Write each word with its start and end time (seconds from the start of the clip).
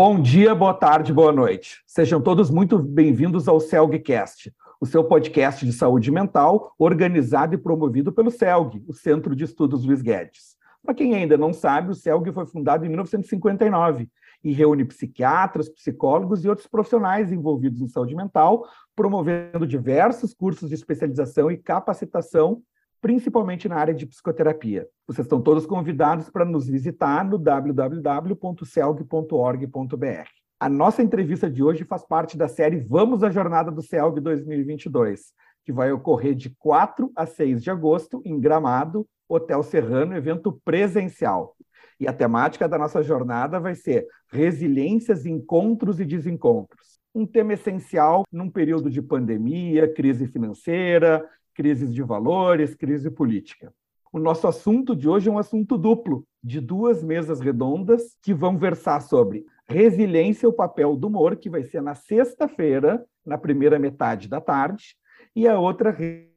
Bom 0.00 0.22
dia, 0.22 0.54
boa 0.54 0.72
tarde, 0.72 1.12
boa 1.12 1.32
noite. 1.32 1.82
Sejam 1.84 2.20
todos 2.20 2.50
muito 2.50 2.78
bem-vindos 2.78 3.48
ao 3.48 3.58
CELGcast, 3.58 4.54
o 4.80 4.86
seu 4.86 5.02
podcast 5.02 5.66
de 5.66 5.72
saúde 5.72 6.12
mental, 6.12 6.72
organizado 6.78 7.56
e 7.56 7.58
promovido 7.58 8.12
pelo 8.12 8.30
CELG, 8.30 8.84
o 8.86 8.92
Centro 8.92 9.34
de 9.34 9.42
Estudos 9.42 9.84
Luiz 9.84 10.00
Guedes. 10.00 10.56
Para 10.84 10.94
quem 10.94 11.16
ainda 11.16 11.36
não 11.36 11.52
sabe, 11.52 11.90
o 11.90 11.96
CELG 11.96 12.30
foi 12.30 12.46
fundado 12.46 12.84
em 12.84 12.88
1959 12.88 14.08
e 14.44 14.52
reúne 14.52 14.84
psiquiatras, 14.84 15.68
psicólogos 15.68 16.44
e 16.44 16.48
outros 16.48 16.68
profissionais 16.68 17.32
envolvidos 17.32 17.80
em 17.80 17.88
saúde 17.88 18.14
mental, 18.14 18.68
promovendo 18.94 19.66
diversos 19.66 20.32
cursos 20.32 20.68
de 20.68 20.76
especialização 20.76 21.50
e 21.50 21.56
capacitação 21.56 22.62
principalmente 23.00 23.68
na 23.68 23.76
área 23.76 23.94
de 23.94 24.06
psicoterapia. 24.06 24.86
Vocês 25.06 25.24
estão 25.24 25.40
todos 25.40 25.66
convidados 25.66 26.28
para 26.30 26.44
nos 26.44 26.68
visitar 26.68 27.24
no 27.24 27.38
www.celg.org.br. 27.38 30.28
A 30.60 30.68
nossa 30.68 31.02
entrevista 31.02 31.48
de 31.48 31.62
hoje 31.62 31.84
faz 31.84 32.04
parte 32.04 32.36
da 32.36 32.48
série 32.48 32.80
Vamos 32.80 33.22
à 33.22 33.30
Jornada 33.30 33.70
do 33.70 33.80
CELG 33.80 34.20
2022, 34.20 35.32
que 35.64 35.72
vai 35.72 35.92
ocorrer 35.92 36.34
de 36.34 36.50
4 36.58 37.12
a 37.14 37.26
6 37.26 37.62
de 37.62 37.70
agosto 37.70 38.20
em 38.24 38.40
Gramado, 38.40 39.06
Hotel 39.28 39.62
Serrano, 39.62 40.16
evento 40.16 40.60
presencial. 40.64 41.54
E 42.00 42.08
a 42.08 42.12
temática 42.12 42.68
da 42.68 42.76
nossa 42.76 43.02
jornada 43.02 43.60
vai 43.60 43.74
ser 43.74 44.06
resiliências, 44.32 45.26
encontros 45.26 46.00
e 46.00 46.04
desencontros. 46.04 46.98
Um 47.14 47.26
tema 47.26 47.54
essencial 47.54 48.24
num 48.32 48.50
período 48.50 48.90
de 48.90 49.00
pandemia, 49.00 49.92
crise 49.92 50.26
financeira, 50.26 51.24
crises 51.58 51.92
de 51.92 52.04
valores, 52.04 52.76
crise 52.76 53.10
política. 53.10 53.74
O 54.12 54.18
nosso 54.20 54.46
assunto 54.46 54.94
de 54.94 55.08
hoje 55.08 55.28
é 55.28 55.32
um 55.32 55.38
assunto 55.38 55.76
duplo, 55.76 56.24
de 56.40 56.60
duas 56.60 57.02
mesas 57.02 57.40
redondas 57.40 58.16
que 58.22 58.32
vão 58.32 58.56
versar 58.56 59.02
sobre 59.02 59.44
resiliência, 59.68 60.48
o 60.48 60.52
papel 60.52 60.94
do 60.94 61.08
humor, 61.08 61.34
que 61.34 61.50
vai 61.50 61.64
ser 61.64 61.82
na 61.82 61.96
sexta-feira, 61.96 63.04
na 63.26 63.36
primeira 63.36 63.76
metade 63.76 64.28
da 64.28 64.40
tarde, 64.40 64.94
e 65.34 65.48
a 65.48 65.58
outra 65.58 65.90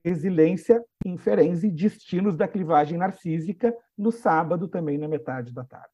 resiliência, 0.04 0.84
inferência 1.06 1.68
e 1.68 1.72
destinos 1.72 2.36
da 2.36 2.48
clivagem 2.48 2.98
narcísica, 2.98 3.76
no 3.96 4.12
sábado, 4.12 4.68
também 4.68 4.98
na 4.98 5.08
metade 5.08 5.54
da 5.54 5.64
tarde. 5.64 5.91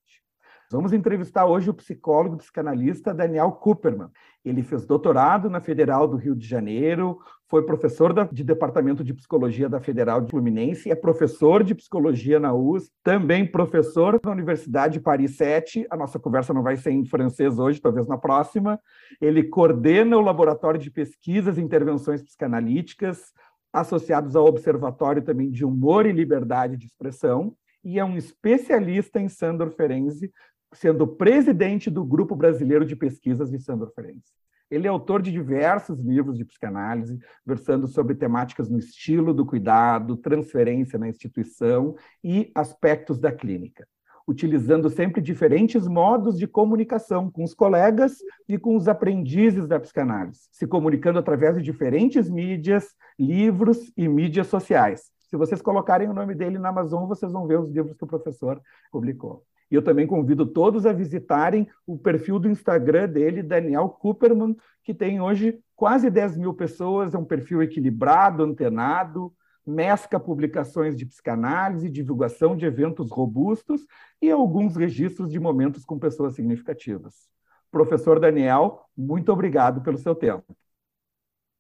Vamos 0.70 0.92
entrevistar 0.92 1.46
hoje 1.46 1.70
o 1.70 1.74
psicólogo 1.74 2.36
e 2.36 2.40
psicanalista 2.40 3.14
Daniel 3.14 3.54
Cooperman. 3.54 4.10
Ele 4.44 4.62
fez 4.62 4.86
doutorado 4.86 5.50
na 5.50 5.62
Federal 5.62 6.06
do 6.10 6.18
Rio 6.18 6.36
de 6.36 6.46
Janeiro, 6.46 7.20
foi 7.50 7.66
professor 7.66 8.14
de 8.34 8.44
Departamento 8.44 9.02
de 9.02 9.14
Psicologia 9.14 9.70
da 9.70 9.80
Federal 9.80 10.20
de 10.20 10.30
Fluminense, 10.30 10.92
é 10.92 10.96
professor 10.96 11.64
de 11.64 11.74
Psicologia 11.74 12.38
na 12.38 12.54
USP, 12.54 12.92
também 13.02 13.50
professor 13.50 14.20
na 14.22 14.32
Universidade 14.32 15.00
Paris 15.00 15.38
7. 15.38 15.88
A 15.90 15.96
nossa 15.96 16.20
conversa 16.20 16.54
não 16.54 16.62
vai 16.62 16.76
ser 16.76 16.92
em 16.92 17.06
francês 17.06 17.58
hoje, 17.58 17.80
talvez 17.80 18.06
na 18.06 18.18
próxima. 18.18 18.78
Ele 19.22 19.44
coordena 19.44 20.18
o 20.18 20.22
Laboratório 20.22 20.80
de 20.80 20.92
Pesquisas 20.92 21.58
e 21.58 21.62
Intervenções 21.62 22.22
Psicanalíticas, 22.22 23.32
associados 23.72 24.36
ao 24.36 24.46
Observatório 24.46 25.22
também 25.22 25.50
de 25.50 25.64
Humor 25.64 26.06
e 26.06 26.12
Liberdade 26.12 26.76
de 26.76 26.88
Expressão, 26.88 27.56
e 27.84 28.00
é 28.00 28.04
um 28.04 28.18
especialista 28.18 29.18
em 29.18 29.30
Sandor 29.30 29.72
Ferenczi, 29.72 30.30
sendo 30.74 31.08
presidente 31.08 31.90
do 31.90 32.04
Grupo 32.04 32.36
Brasileiro 32.36 32.86
de 32.86 32.96
Pesquisas 32.96 33.50
de 33.50 33.60
Sandor 33.60 33.92
Ferenczi. 33.94 34.34
Ele 34.70 34.86
é 34.86 34.90
autor 34.90 35.22
de 35.22 35.32
diversos 35.32 36.02
livros 36.02 36.38
de 36.38 36.44
psicanálise, 36.44 37.18
versando 37.46 37.88
sobre 37.88 38.16
temáticas 38.16 38.70
no 38.70 38.78
estilo 38.78 39.34
do 39.34 39.46
cuidado, 39.46 40.18
transferência 40.18 41.00
na 41.00 41.08
instituição 41.08 41.96
e 42.22 42.52
aspectos 42.54 43.18
da 43.18 43.32
clínica, 43.32 43.88
utilizando 44.28 44.90
sempre 44.90 45.22
diferentes 45.22 45.88
modos 45.88 46.38
de 46.38 46.46
comunicação 46.46 47.32
com 47.32 47.46
os 47.46 47.54
colegas 47.54 48.18
e 48.48 48.58
com 48.58 48.76
os 48.76 48.90
aprendizes 48.90 49.68
da 49.68 49.80
psicanálise, 49.80 50.50
se 50.52 50.68
comunicando 50.68 51.18
através 51.18 51.56
de 51.56 51.64
diferentes 51.64 52.30
mídias, 52.30 52.94
livros 53.18 53.90
e 53.96 54.06
mídias 54.10 54.48
sociais. 54.48 55.10
Se 55.30 55.38
vocês 55.38 55.62
colocarem 55.62 56.10
o 56.10 56.14
nome 56.14 56.36
dele 56.36 56.60
na 56.60 56.70
Amazon, 56.70 57.08
vocês 57.08 57.32
vão 57.32 57.48
ver 57.48 57.60
os 57.60 57.70
livros 57.70 57.96
que 57.96 58.04
o 58.04 58.08
professor 58.08 58.62
publicou. 58.92 59.44
E 59.70 59.76
eu 59.76 59.82
também 59.82 60.08
convido 60.08 60.46
todos 60.46 60.86
a 60.86 60.94
visitarem 60.94 61.68
o 61.86 61.98
perfil 61.98 62.40
do 62.40 62.50
Instagram 62.50 63.10
dele, 63.10 63.44
Daniel 63.44 63.90
Cooperman, 63.90 64.56
que 64.84 64.94
tem 64.94 65.20
hoje 65.20 65.60
quase 65.76 66.10
10 66.10 66.38
mil 66.38 66.54
pessoas, 66.54 67.14
é 67.14 67.18
um 67.18 67.26
perfil 67.26 67.62
equilibrado, 67.62 68.44
antenado, 68.44 69.34
mescla 69.66 70.20
publicações 70.20 70.96
de 70.96 71.06
psicanálise, 71.06 71.90
divulgação 71.90 72.56
de 72.56 72.66
eventos 72.66 73.12
robustos 73.12 73.86
e 74.22 74.32
alguns 74.32 74.78
registros 74.78 75.30
de 75.30 75.40
momentos 75.40 75.84
com 75.84 76.00
pessoas 76.00 76.36
significativas. 76.36 77.28
Professor 77.70 78.20
Daniel, 78.20 78.86
muito 78.96 79.32
obrigado 79.32 79.82
pelo 79.82 79.98
seu 79.98 80.16
tempo. 80.16 80.56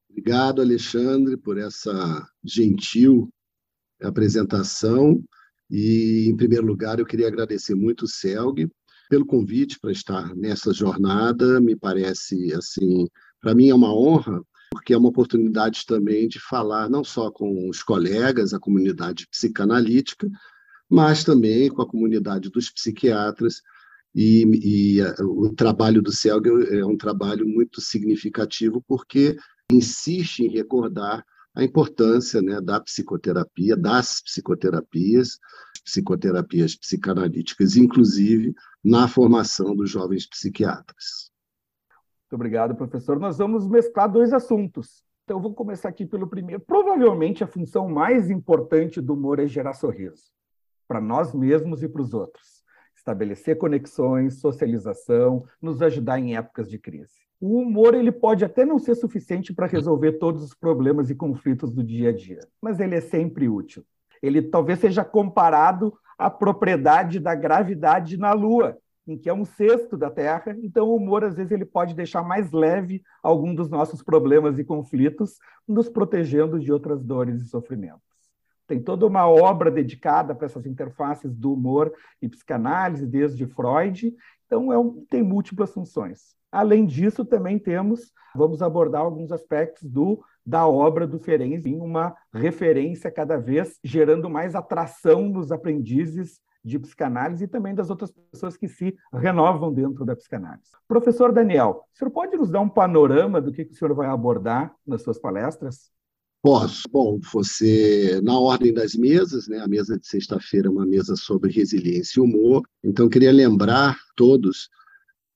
Obrigado, 0.10 0.62
Alexandre, 0.62 1.36
por 1.36 1.58
essa 1.58 2.26
gentil 2.44 3.30
apresentação 4.02 5.22
e, 5.70 6.28
em 6.30 6.36
primeiro 6.36 6.66
lugar, 6.66 7.00
eu 7.00 7.06
queria 7.06 7.28
agradecer 7.28 7.76
muito 7.76 8.06
o 8.06 8.08
CELG 8.08 8.70
pelo 9.10 9.26
convite 9.26 9.80
para 9.80 9.92
estar 9.92 10.36
nessa 10.36 10.74
jornada. 10.74 11.60
Me 11.60 11.76
parece, 11.76 12.54
assim, 12.54 13.08
para 13.42 13.54
mim 13.54 13.70
é 13.70 13.76
uma 13.76 13.94
honra, 13.94 14.42
porque 14.72 14.94
é 14.94 14.98
uma 14.98 15.10
oportunidade 15.10 15.86
também 15.86 16.28
de 16.28 16.40
falar 16.40 16.90
não 16.90 17.04
só 17.04 17.32
com 17.32 17.70
os 17.70 17.84
colegas, 17.84 18.54
a 18.54 18.60
comunidade 18.60 19.28
psicanalítica, 19.30 20.30
mas 20.90 21.24
também 21.24 21.70
com 21.70 21.82
a 21.82 21.88
comunidade 21.88 22.50
dos 22.50 22.70
psiquiatras. 22.70 23.62
E, 24.16 24.46
e 24.64 25.02
o 25.22 25.54
trabalho 25.54 26.02
do 26.02 26.12
CELG 26.12 26.50
é 26.72 26.86
um 26.86 26.98
trabalho 26.98 27.48
muito 27.48 27.82
significativo, 27.82 28.84
porque 28.88 29.38
insiste 29.72 30.40
em 30.40 30.50
recordar 30.50 31.24
a 31.58 31.64
importância 31.64 32.40
né, 32.40 32.62
da 32.62 32.80
psicoterapia, 32.80 33.76
das 33.76 34.22
psicoterapias, 34.22 35.40
psicoterapias 35.84 36.76
psicanalíticas, 36.76 37.76
inclusive 37.76 38.54
na 38.84 39.08
formação 39.08 39.76
dos 39.76 39.90
jovens 39.90 40.30
psiquiatras. 40.30 41.32
Muito 41.90 42.36
obrigado, 42.36 42.76
professor. 42.76 43.20
Nós 43.20 43.40
vamos 43.40 43.68
mesclar 43.68 44.08
dois 44.08 44.34
assuntos. 44.34 45.04
Então, 45.24 45.42
vou 45.42 45.52
começar 45.52 45.90
aqui 45.90 46.06
pelo 46.06 46.28
primeiro. 46.28 46.62
Provavelmente 46.62 47.44
a 47.44 47.48
função 47.48 47.90
mais 47.90 48.30
importante 48.30 49.02
do 49.02 49.16
humor 49.16 49.40
é 49.40 49.48
gerar 49.48 49.74
sorriso, 49.74 50.26
para 50.88 51.02
nós 51.02 51.34
mesmos 51.34 51.82
e 51.82 51.90
para 51.90 52.04
os 52.04 52.14
outros. 52.14 52.64
Estabelecer 52.96 53.58
conexões, 53.58 54.40
socialização, 54.40 55.44
nos 55.60 55.82
ajudar 55.82 56.20
em 56.20 56.38
épocas 56.38 56.70
de 56.70 56.78
crise 56.78 57.27
o 57.40 57.60
humor 57.60 57.94
ele 57.94 58.12
pode 58.12 58.44
até 58.44 58.66
não 58.66 58.80
ser 58.80 58.96
suficiente 58.96 59.54
para 59.54 59.68
resolver 59.68 60.14
todos 60.14 60.44
os 60.44 60.54
problemas 60.56 61.10
e 61.10 61.16
conflitos 61.16 61.72
do 61.72 61.84
dia 61.84 62.10
a 62.10 62.14
dia, 62.14 62.40
mas 62.62 62.80
ele 62.80 62.96
é 62.96 63.02
sempre 63.02 63.48
útil. 63.48 63.86
Ele 64.22 64.42
talvez 64.42 64.80
seja 64.80 65.06
comparado 65.06 65.94
à 66.18 66.30
propriedade 66.30 67.20
da 67.20 67.36
gravidade 67.36 68.18
na 68.18 68.34
Lua, 68.34 68.78
em 69.08 69.18
que 69.18 69.30
é 69.30 69.34
um 69.34 69.46
sexto 69.46 69.96
da 69.96 70.10
Terra, 70.10 70.58
então 70.62 70.88
o 70.88 70.96
humor 70.96 71.24
às 71.24 71.36
vezes 71.36 71.52
ele 71.52 71.64
pode 71.64 71.96
deixar 71.96 72.24
mais 72.24 72.52
leve 72.52 73.04
algum 73.22 73.54
dos 73.54 73.70
nossos 73.70 74.02
problemas 74.02 74.58
e 74.58 74.64
conflitos, 74.64 75.38
nos 75.68 75.88
protegendo 75.88 76.60
de 76.60 76.74
outras 76.74 77.04
dores 77.04 77.42
e 77.42 77.48
sofrimentos. 77.48 78.02
Tem 78.66 78.82
toda 78.82 79.06
uma 79.06 79.30
obra 79.30 79.72
dedicada 79.72 80.36
para 80.36 80.48
essas 80.48 80.66
interfaces 80.66 81.34
do 81.34 81.54
humor 81.54 81.94
e 82.22 82.28
psicanálise, 82.28 83.06
desde 83.06 83.46
Freud, 83.46 84.14
então 84.46 84.74
é 84.74 84.78
um, 84.78 85.06
tem 85.10 85.24
múltiplas 85.24 85.72
funções. 85.72 86.37
Além 86.52 86.86
disso, 86.86 87.26
também 87.26 87.60
temos, 87.60 88.12
vamos 88.36 88.62
abordar 88.62 89.02
alguns 89.02 89.32
aspectos 89.32 89.84
do 89.84 90.24
da 90.46 90.66
obra 90.66 91.06
do 91.06 91.20
Ferenc 91.20 91.68
em 91.68 91.76
uma 91.76 92.16
referência 92.34 93.12
cada 93.12 93.38
vez 93.38 93.78
gerando 93.84 94.30
mais 94.30 94.56
atração 94.56 95.28
nos 95.28 95.52
aprendizes 95.52 96.40
de 96.64 96.80
psicanálise 96.80 97.44
e 97.44 97.48
também 97.48 97.76
das 97.76 97.90
outras 97.90 98.12
pessoas 98.12 98.56
que 98.56 98.68
se 98.68 98.96
renovam 99.14 99.74
dentro 99.74 100.06
da 100.06 100.16
psicanálise. 100.16 100.72
Professor 100.88 101.34
Daniel, 101.34 101.84
o 101.94 101.98
senhor 101.98 102.12
pode 102.12 102.38
nos 102.38 102.50
dar 102.50 102.62
um 102.62 102.70
panorama 102.70 103.42
do 103.42 103.52
que 103.52 103.64
o 103.64 103.74
senhor 103.74 103.94
vai 103.94 104.08
abordar 104.08 104.74
nas 104.86 105.02
suas 105.02 105.20
palestras? 105.20 105.92
Posso. 106.42 106.84
Bom, 106.90 107.20
você, 107.34 108.22
na 108.24 108.40
ordem 108.40 108.74
das 108.74 108.96
mesas, 108.96 109.48
né, 109.48 109.60
a 109.60 109.68
mesa 109.68 109.98
de 109.98 110.08
sexta-feira 110.08 110.68
é 110.68 110.72
uma 110.72 110.86
mesa 110.86 111.16
sobre 111.16 111.52
resiliência 111.52 112.20
e 112.20 112.24
humor, 112.24 112.64
então 112.84 113.10
queria 113.10 113.32
lembrar 113.32 113.98
todos 114.16 114.70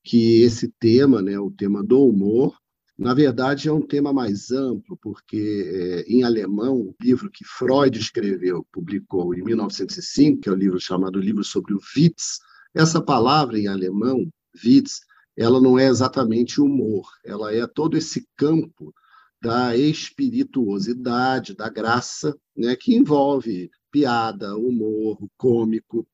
que 0.03 0.41
esse 0.41 0.67
tema, 0.79 1.21
né, 1.21 1.39
o 1.39 1.51
tema 1.51 1.83
do 1.83 2.05
humor, 2.05 2.57
na 2.97 3.13
verdade 3.13 3.67
é 3.67 3.73
um 3.73 3.81
tema 3.81 4.13
mais 4.13 4.51
amplo, 4.51 4.97
porque 5.01 5.65
é, 5.67 6.11
em 6.11 6.23
alemão, 6.23 6.81
o 6.81 6.95
livro 7.01 7.29
que 7.29 7.45
Freud 7.45 7.97
escreveu, 7.97 8.65
publicou 8.71 9.33
em 9.33 9.43
1905, 9.43 10.41
que 10.41 10.49
é 10.49 10.51
o 10.51 10.55
um 10.55 10.57
livro 10.57 10.79
chamado 10.79 11.19
Livro 11.19 11.43
sobre 11.43 11.73
o 11.73 11.79
Witz, 11.95 12.39
essa 12.73 13.01
palavra 13.01 13.59
em 13.59 13.67
alemão, 13.67 14.31
Witz, 14.63 15.01
ela 15.35 15.59
não 15.59 15.79
é 15.79 15.87
exatamente 15.87 16.61
humor, 16.61 17.07
ela 17.25 17.53
é 17.53 17.65
todo 17.65 17.97
esse 17.97 18.27
campo 18.35 18.93
da 19.41 19.75
espirituosidade, 19.75 21.55
da 21.55 21.67
graça, 21.67 22.37
né, 22.55 22.75
que 22.75 22.93
envolve 22.93 23.71
piada, 23.91 24.55
humor, 24.55 25.17
cômico. 25.35 26.07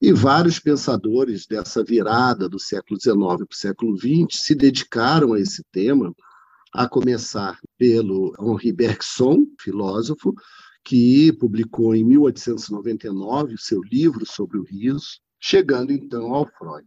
E 0.00 0.12
vários 0.12 0.58
pensadores 0.58 1.46
dessa 1.46 1.84
virada 1.84 2.48
do 2.48 2.58
século 2.58 2.98
XIX 2.98 3.16
para 3.16 3.44
o 3.50 3.54
século 3.54 3.98
XX 3.98 4.40
se 4.40 4.54
dedicaram 4.54 5.34
a 5.34 5.40
esse 5.40 5.62
tema, 5.70 6.14
a 6.72 6.88
começar 6.88 7.58
pelo 7.76 8.34
Henri 8.40 8.72
Bergson, 8.72 9.44
filósofo, 9.60 10.34
que 10.84 11.32
publicou 11.34 11.94
em 11.94 12.02
1899 12.04 13.54
o 13.54 13.58
seu 13.58 13.82
livro 13.82 14.24
sobre 14.24 14.56
o 14.56 14.62
riso, 14.62 15.20
chegando 15.38 15.92
então 15.92 16.32
ao 16.32 16.46
Freud. 16.46 16.86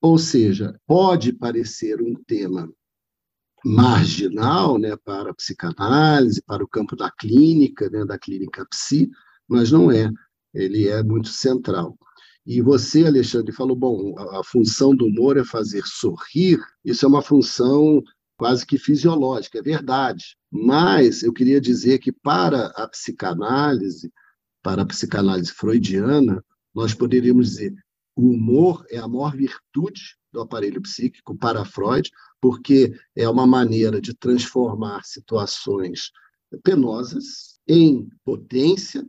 Ou 0.00 0.18
seja, 0.18 0.78
pode 0.86 1.32
parecer 1.32 2.00
um 2.00 2.14
tema 2.14 2.70
marginal 3.64 4.78
né, 4.78 4.96
para 4.96 5.30
a 5.30 5.34
psicanálise, 5.34 6.40
para 6.42 6.62
o 6.62 6.68
campo 6.68 6.94
da 6.94 7.10
clínica, 7.10 7.90
né, 7.90 8.04
da 8.04 8.16
clínica 8.16 8.64
psi, 8.70 9.10
mas 9.48 9.72
não 9.72 9.90
é. 9.90 10.08
Ele 10.54 10.88
é 10.88 11.02
muito 11.02 11.28
central. 11.28 11.96
E 12.46 12.62
você, 12.62 13.04
Alexandre, 13.06 13.52
falou: 13.52 13.76
bom, 13.76 14.18
a, 14.18 14.42
função 14.42 14.94
do 14.94 15.06
humor 15.06 15.36
é 15.36 15.44
fazer 15.44 15.82
sorrir, 15.84 16.58
isso 16.84 17.04
é 17.04 17.08
uma 17.08 17.22
função 17.22 18.02
quase 18.38 18.64
que 18.64 18.78
fisiológica, 18.78 19.58
é 19.58 19.62
verdade. 19.62 20.36
Mas 20.50 21.22
eu 21.22 21.32
queria 21.32 21.60
dizer 21.60 21.98
que 21.98 22.12
para 22.12 22.66
a 22.68 22.88
psicanálise, 22.88 24.12
para 24.62 24.82
a 24.82 24.86
psicanálise 24.86 25.52
freudiana, 25.52 26.42
nós 26.74 26.94
poderíamos 26.94 27.50
dizer 27.50 27.74
o 28.18 28.30
humor 28.30 28.84
é 28.90 28.98
a 28.98 29.06
maior 29.06 29.36
virtude 29.36 30.16
do 30.32 30.40
aparelho 30.40 30.82
psíquico 30.82 31.36
para 31.36 31.64
Freud, 31.64 32.10
porque 32.40 32.92
é 33.14 33.28
uma 33.28 33.46
maneira 33.46 34.00
de 34.00 34.12
transformar 34.12 35.04
situações 35.04 36.10
penosas 36.64 37.60
em 37.66 38.08
potência, 38.24 39.06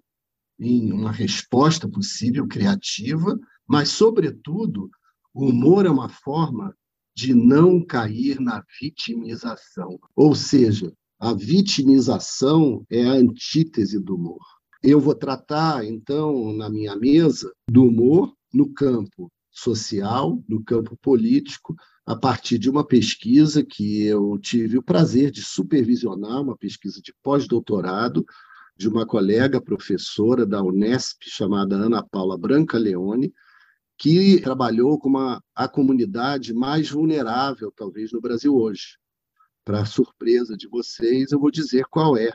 em 0.60 0.92
uma 0.92 1.12
resposta 1.12 1.88
possível, 1.88 2.48
criativa, 2.48 3.40
mas, 3.68 3.90
sobretudo, 3.90 4.90
o 5.34 5.48
humor 5.48 5.86
é 5.86 5.90
uma 5.90 6.10
forma 6.10 6.76
de 7.16 7.34
não 7.34 7.84
cair 7.84 8.40
na 8.40 8.64
vitimização. 8.82 10.00
Ou 10.16 10.36
seja, 10.36 10.92
a 11.20 11.34
vitimização 11.34 12.86
é 12.90 13.06
a 13.06 13.14
antítese 13.14 14.00
do 14.00 14.16
humor. 14.16 14.40
Eu 14.82 15.00
vou 15.00 15.14
tratar, 15.14 15.86
então, 15.86 16.54
na 16.54 16.70
minha 16.70 16.96
mesa, 16.96 17.52
do 17.70 17.84
humor 17.84 18.34
no 18.54 18.74
campo 18.74 19.30
social, 19.52 20.42
no 20.48 20.64
campo 20.64 20.98
político, 21.02 21.76
a 22.06 22.16
partir 22.16 22.58
de 22.58 22.70
uma 22.70 22.84
pesquisa 22.84 23.64
que 23.64 24.04
eu 24.04 24.38
tive 24.40 24.78
o 24.78 24.84
prazer 24.84 25.30
de 25.30 25.44
supervisionar, 25.44 26.42
uma 26.42 26.58
pesquisa 26.58 27.02
de 27.02 27.14
pós-doutorado 27.22 28.26
de 28.80 28.88
uma 28.88 29.06
colega 29.06 29.60
professora 29.60 30.46
da 30.46 30.64
Unesp 30.64 31.24
chamada 31.24 31.76
Ana 31.76 32.02
Paula 32.02 32.38
Branca 32.38 32.78
Leone, 32.78 33.34
que 33.98 34.40
trabalhou 34.40 34.98
com 34.98 35.10
uma, 35.10 35.44
a 35.54 35.68
comunidade 35.68 36.54
mais 36.54 36.90
vulnerável, 36.90 37.74
talvez, 37.76 38.14
no 38.14 38.22
Brasil 38.22 38.56
hoje. 38.56 38.98
Para 39.66 39.84
surpresa 39.84 40.56
de 40.56 40.66
vocês, 40.70 41.34
eu 41.34 41.40
vou 41.42 41.52
dizer 41.52 41.88
qual 41.92 42.16
é. 42.16 42.32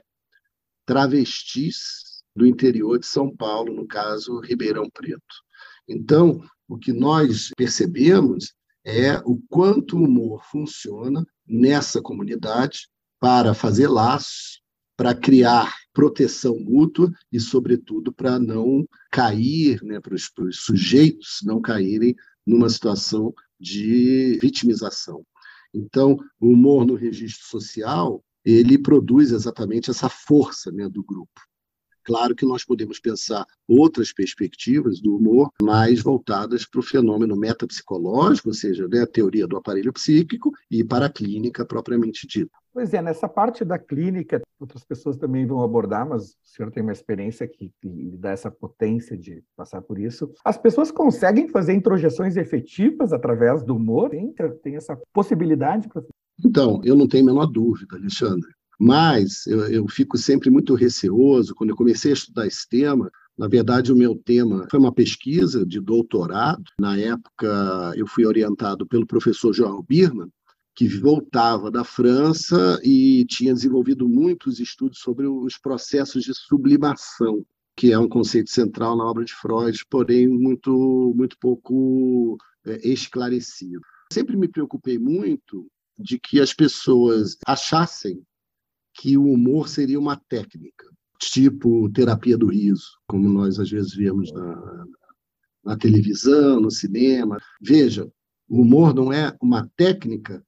Travestis 0.84 2.22
do 2.36 2.44
interior 2.46 2.98
de 2.98 3.06
São 3.06 3.34
Paulo, 3.34 3.72
no 3.72 3.86
caso, 3.88 4.38
Ribeirão 4.40 4.90
Preto. 4.90 5.22
Então, 5.88 6.44
o 6.68 6.76
que 6.76 6.92
nós 6.92 7.52
percebemos 7.56 8.52
é 8.84 9.16
o 9.24 9.40
quanto 9.48 9.96
o 9.96 10.04
humor 10.04 10.44
funciona 10.44 11.24
nessa 11.46 12.02
comunidade 12.02 12.86
para 13.18 13.54
fazer 13.54 13.88
laços, 13.88 14.62
para 14.96 15.14
criar 15.14 15.74
proteção 15.92 16.58
mútua 16.58 17.12
e, 17.32 17.40
sobretudo, 17.40 18.12
para 18.12 18.38
não 18.38 18.86
cair, 19.10 19.82
né, 19.82 20.00
para 20.00 20.14
os, 20.14 20.30
sujeitos 20.52 21.40
não 21.44 21.60
caírem 21.60 22.14
numa 22.46 22.68
situação 22.68 23.32
de 23.58 24.38
vitimização. 24.40 25.24
Então, 25.72 26.16
o 26.40 26.48
humor 26.48 26.86
no 26.86 26.94
registro 26.94 27.46
social 27.46 28.22
ele 28.44 28.76
produz 28.76 29.30
exatamente 29.30 29.90
essa 29.90 30.08
força 30.08 30.70
né, 30.70 30.88
do 30.88 31.02
grupo. 31.02 31.40
Claro 32.04 32.34
que 32.34 32.44
nós 32.44 32.62
podemos 32.62 33.00
pensar 33.00 33.46
outras 33.66 34.12
perspectivas 34.12 35.00
do 35.00 35.16
humor 35.16 35.50
mais 35.62 36.02
voltadas 36.02 36.66
para 36.66 36.80
o 36.80 36.82
fenômeno 36.82 37.34
metapsicológico, 37.34 38.48
ou 38.48 38.54
seja, 38.54 38.86
né, 38.86 39.00
a 39.00 39.06
teoria 39.06 39.46
do 39.46 39.56
aparelho 39.56 39.92
psíquico, 39.92 40.52
e 40.70 40.84
para 40.84 41.06
a 41.06 41.10
clínica 41.10 41.64
propriamente 41.64 42.26
dita. 42.26 42.52
Pois 42.74 42.92
é, 42.92 43.00
nessa 43.00 43.28
parte 43.28 43.64
da 43.64 43.78
clínica, 43.78 44.42
outras 44.58 44.82
pessoas 44.82 45.16
também 45.16 45.46
vão 45.46 45.62
abordar, 45.62 46.08
mas 46.08 46.30
o 46.30 46.36
senhor 46.42 46.72
tem 46.72 46.82
uma 46.82 46.90
experiência 46.90 47.46
que, 47.46 47.72
lhe 47.84 48.16
dá 48.18 48.30
essa 48.30 48.50
potência 48.50 49.16
de 49.16 49.44
passar 49.56 49.80
por 49.80 49.96
isso. 49.96 50.32
As 50.44 50.58
pessoas 50.58 50.90
conseguem 50.90 51.46
fazer 51.48 51.72
introjeções 51.72 52.36
efetivas 52.36 53.12
através 53.12 53.62
do 53.62 53.76
humor? 53.76 54.10
Tem, 54.10 54.34
tem 54.60 54.74
essa 54.74 55.00
possibilidade? 55.12 55.88
Então, 56.44 56.80
eu 56.82 56.96
não 56.96 57.06
tenho 57.06 57.22
a 57.22 57.26
menor 57.26 57.46
dúvida, 57.46 57.94
Alexandre. 57.94 58.50
Mas 58.76 59.46
eu, 59.46 59.68
eu 59.68 59.86
fico 59.86 60.18
sempre 60.18 60.50
muito 60.50 60.74
receoso 60.74 61.54
quando 61.54 61.70
eu 61.70 61.76
comecei 61.76 62.10
a 62.10 62.14
estudar 62.14 62.44
esse 62.44 62.68
tema. 62.68 63.08
Na 63.38 63.46
verdade, 63.46 63.92
o 63.92 63.96
meu 63.96 64.16
tema 64.16 64.66
foi 64.68 64.80
uma 64.80 64.92
pesquisa 64.92 65.64
de 65.64 65.80
doutorado. 65.80 66.64
Na 66.78 66.98
época, 66.98 67.92
eu 67.96 68.06
fui 68.08 68.26
orientado 68.26 68.84
pelo 68.84 69.06
professor 69.06 69.52
João 69.52 69.80
Birman, 69.88 70.28
que 70.74 70.88
voltava 70.88 71.70
da 71.70 71.84
França 71.84 72.80
e 72.82 73.24
tinha 73.26 73.54
desenvolvido 73.54 74.08
muitos 74.08 74.58
estudos 74.58 74.98
sobre 74.98 75.26
os 75.26 75.56
processos 75.56 76.24
de 76.24 76.34
sublimação, 76.34 77.44
que 77.76 77.92
é 77.92 77.98
um 77.98 78.08
conceito 78.08 78.50
central 78.50 78.96
na 78.96 79.04
obra 79.04 79.24
de 79.24 79.32
Freud, 79.32 79.78
porém 79.88 80.28
muito, 80.28 81.12
muito 81.16 81.36
pouco 81.38 82.36
é, 82.66 82.88
esclarecido. 82.88 83.80
Sempre 84.12 84.36
me 84.36 84.48
preocupei 84.48 84.98
muito 84.98 85.66
de 85.98 86.18
que 86.18 86.40
as 86.40 86.52
pessoas 86.52 87.36
achassem 87.46 88.22
que 88.94 89.16
o 89.16 89.24
humor 89.24 89.68
seria 89.68 89.98
uma 89.98 90.16
técnica, 90.16 90.88
tipo 91.20 91.90
terapia 91.90 92.36
do 92.36 92.46
riso, 92.46 92.98
como 93.08 93.28
nós 93.28 93.58
às 93.58 93.70
vezes 93.70 93.94
vemos 93.94 94.32
na, 94.32 94.86
na 95.64 95.76
televisão, 95.76 96.60
no 96.60 96.70
cinema. 96.70 97.38
Veja, 97.60 98.10
o 98.48 98.60
humor 98.60 98.94
não 98.94 99.12
é 99.12 99.36
uma 99.40 99.68
técnica, 99.76 100.44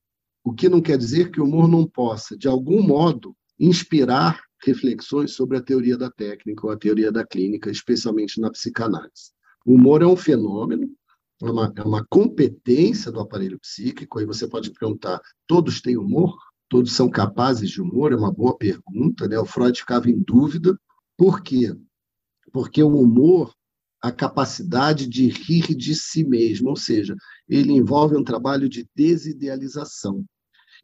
o 0.47 0.55
que 0.55 0.69
não 0.69 0.81
quer 0.81 0.97
dizer 0.97 1.33
que 1.33 1.41
o 1.41 1.45
humor 1.45 1.67
não 1.67 1.85
possa, 1.85 2.37
de 2.37 2.47
algum 2.47 2.81
modo, 2.81 3.37
inspirar 3.59 4.41
reflexões 4.65 5.33
sobre 5.33 5.59
a 5.59 5.63
teoria 5.63 5.99
da 5.99 6.09
técnica 6.09 6.65
ou 6.65 6.73
a 6.73 6.77
teoria 6.77 7.11
da 7.11 7.27
clínica, 7.27 7.69
especialmente 7.69 8.41
na 8.41 8.49
psicanálise. 8.51 9.33
O 9.67 9.75
humor 9.75 10.03
é 10.03 10.07
um 10.07 10.17
fenômeno, 10.17 10.89
é 11.43 11.51
uma, 11.51 11.73
é 11.77 11.83
uma 11.83 12.07
competência 12.09 13.11
do 13.11 13.19
aparelho 13.19 13.59
psíquico, 13.59 14.21
aí 14.21 14.25
você 14.25 14.47
pode 14.47 14.71
perguntar: 14.71 15.21
todos 15.49 15.81
têm 15.81 15.97
humor? 15.97 16.37
todos 16.69 16.93
são 16.93 17.09
capazes 17.09 17.71
de 17.71 17.81
humor? 17.81 18.13
É 18.13 18.17
uma 18.17 18.33
boa 18.33 18.57
pergunta. 18.57 19.27
Né? 19.29 19.39
O 19.39 19.45
Freud 19.45 19.79
ficava 19.79 20.09
em 20.09 20.21
dúvida. 20.21 20.79
Por 21.17 21.43
quê? 21.43 21.77
Porque 22.53 22.83
o 22.83 23.01
humor, 23.01 23.53
a 24.01 24.13
capacidade 24.13 25.09
de 25.09 25.29
rir 25.29 25.75
de 25.75 25.95
si 25.95 26.25
mesmo, 26.25 26.71
ou 26.71 26.77
seja, 26.77 27.17
ele 27.49 27.73
envolve 27.73 28.17
um 28.17 28.25
trabalho 28.25 28.69
de 28.69 28.89
desidealização. 28.95 30.25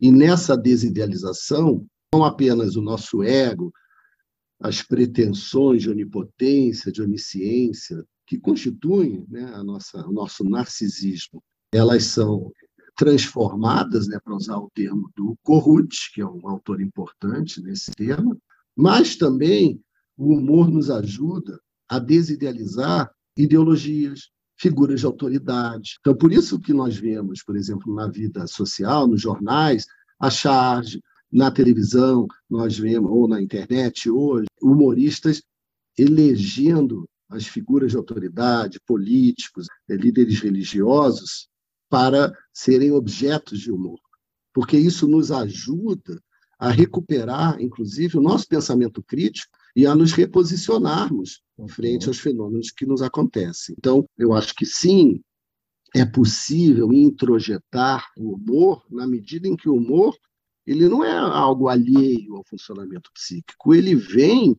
E 0.01 0.11
nessa 0.11 0.57
desidealização, 0.57 1.87
não 2.15 2.25
apenas 2.25 2.77
o 2.77 2.83
nosso 2.83 3.23
ego, 3.23 3.73
as 4.61 4.83
pretensões 4.83 5.83
de 5.83 5.91
onipotência, 5.91 6.93
de 6.93 7.03
onisciência, 7.03 8.05
que 8.27 8.39
constituem 8.39 9.27
né, 9.29 9.45
a 9.55 9.63
nossa, 9.65 10.07
o 10.07 10.13
nosso 10.13 10.45
narcisismo, 10.45 11.43
elas 11.73 12.05
são 12.05 12.53
transformadas, 12.97 14.07
né, 14.07 14.19
para 14.23 14.37
usar 14.37 14.59
o 14.59 14.71
termo 14.75 15.11
do 15.17 15.37
Corrut, 15.43 16.13
que 16.15 16.21
é 16.21 16.27
um 16.27 16.47
autor 16.49 16.81
importante 16.81 17.61
nesse 17.63 17.91
tema, 17.93 18.37
mas 18.77 19.17
também 19.17 19.83
o 20.17 20.35
humor 20.35 20.71
nos 20.71 20.91
ajuda 20.91 21.59
a 21.89 21.99
desidealizar 21.99 23.11
ideologias, 23.37 24.31
figuras 24.62 25.00
de 25.00 25.07
autoridade. 25.07 25.97
Então, 25.99 26.14
por 26.14 26.33
isso 26.33 26.61
que 26.61 26.73
nós 26.73 26.97
vemos, 26.97 27.42
por 27.42 27.57
exemplo, 27.57 27.92
na 27.92 28.07
vida 28.07 28.47
social, 28.47 29.09
nos 29.09 29.21
jornais, 29.21 29.87
a 30.21 30.31
charge, 30.31 31.02
na 31.33 31.50
televisão, 31.50 32.28
nós 32.49 32.78
vemos, 32.78 33.11
ou 33.11 33.26
na 33.26 33.42
internet 33.42 34.09
hoje, 34.09 34.47
humoristas 34.62 35.42
elegendo 35.99 37.09
as 37.28 37.45
figuras 37.45 37.90
de 37.90 37.97
autoridade, 37.97 38.78
políticos, 38.87 39.66
líderes 39.88 40.38
religiosos, 40.38 41.49
para 41.90 42.33
serem 42.52 42.92
objetos 42.92 43.59
de 43.59 43.73
humor, 43.73 43.99
porque 44.54 44.78
isso 44.78 45.09
nos 45.09 45.33
ajuda 45.33 46.23
a 46.59 46.71
recuperar, 46.71 47.61
inclusive, 47.61 48.16
o 48.16 48.23
nosso 48.23 48.47
pensamento 48.47 49.02
crítico 49.02 49.59
e 49.75 49.87
a 49.87 49.95
nos 49.95 50.12
reposicionarmos 50.12 51.43
frente 51.69 52.09
aos 52.09 52.19
fenômenos 52.19 52.71
que 52.71 52.85
nos 52.85 53.02
acontecem. 53.02 53.75
Então, 53.79 54.05
eu 54.19 54.33
acho 54.33 54.55
que 54.55 54.67
sim, 54.67 55.21
é 55.95 56.05
possível 56.05 56.93
introjetar 56.93 58.07
o 58.17 58.35
humor 58.35 58.85
na 58.91 59.07
medida 59.07 59.47
em 59.47 59.57
que 59.57 59.69
o 59.69 59.76
humor 59.76 60.17
ele 60.67 60.88
não 60.88 61.05
é 61.05 61.17
algo 61.17 61.69
alheio 61.69 62.37
ao 62.37 62.45
funcionamento 62.45 63.11
psíquico, 63.12 63.75
ele 63.75 63.95
vem 63.95 64.57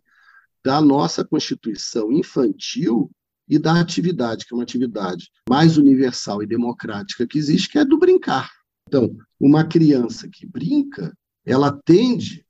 da 0.63 0.82
nossa 0.82 1.24
constituição 1.24 2.12
infantil 2.12 3.10
e 3.48 3.58
da 3.60 3.79
atividade, 3.79 4.46
que 4.46 4.53
é 4.53 4.55
uma 4.55 4.63
atividade 4.63 5.29
mais 5.50 5.77
universal 5.77 6.41
e 6.41 6.48
democrática 6.48 7.27
que 7.27 7.38
existe, 7.38 7.70
que 7.70 7.79
é 7.79 7.86
do 7.86 7.98
brincar. 7.98 8.50
Então, 8.88 9.15
uma 9.39 9.65
criança 9.65 10.29
que 10.29 10.46
brinca, 10.46 11.15
ela 11.46 11.72
tende 11.72 12.46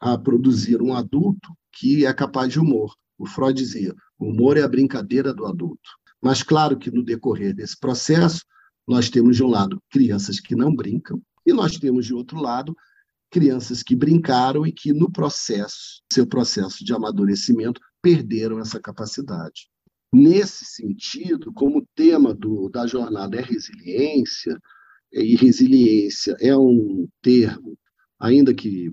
a 0.00 0.16
produzir 0.18 0.82
um 0.82 0.94
adulto 0.94 1.48
que 1.72 2.06
é 2.06 2.12
capaz 2.12 2.52
de 2.52 2.60
humor. 2.60 2.94
O 3.18 3.26
Freud 3.26 3.56
dizia: 3.56 3.94
o 4.18 4.26
humor 4.26 4.56
é 4.56 4.62
a 4.62 4.68
brincadeira 4.68 5.32
do 5.32 5.46
adulto. 5.46 5.90
Mas, 6.22 6.42
claro 6.42 6.78
que 6.78 6.90
no 6.90 7.04
decorrer 7.04 7.54
desse 7.54 7.78
processo, 7.78 8.40
nós 8.86 9.10
temos, 9.10 9.36
de 9.36 9.44
um 9.44 9.48
lado, 9.48 9.82
crianças 9.90 10.40
que 10.40 10.54
não 10.54 10.74
brincam, 10.74 11.20
e 11.46 11.52
nós 11.52 11.78
temos, 11.78 12.06
de 12.06 12.14
outro 12.14 12.40
lado, 12.40 12.74
crianças 13.30 13.82
que 13.82 13.94
brincaram 13.94 14.66
e 14.66 14.72
que, 14.72 14.92
no 14.92 15.10
processo, 15.10 16.02
seu 16.12 16.26
processo 16.26 16.84
de 16.84 16.92
amadurecimento, 16.94 17.80
perderam 18.00 18.58
essa 18.58 18.80
capacidade. 18.80 19.68
Nesse 20.12 20.64
sentido, 20.64 21.52
como 21.52 21.78
o 21.78 21.86
tema 21.94 22.32
do, 22.32 22.68
da 22.68 22.86
jornada 22.86 23.36
é 23.36 23.42
resiliência, 23.42 24.58
e 25.12 25.36
resiliência 25.36 26.36
é 26.40 26.56
um 26.56 27.08
termo, 27.20 27.76
ainda 28.18 28.54
que, 28.54 28.92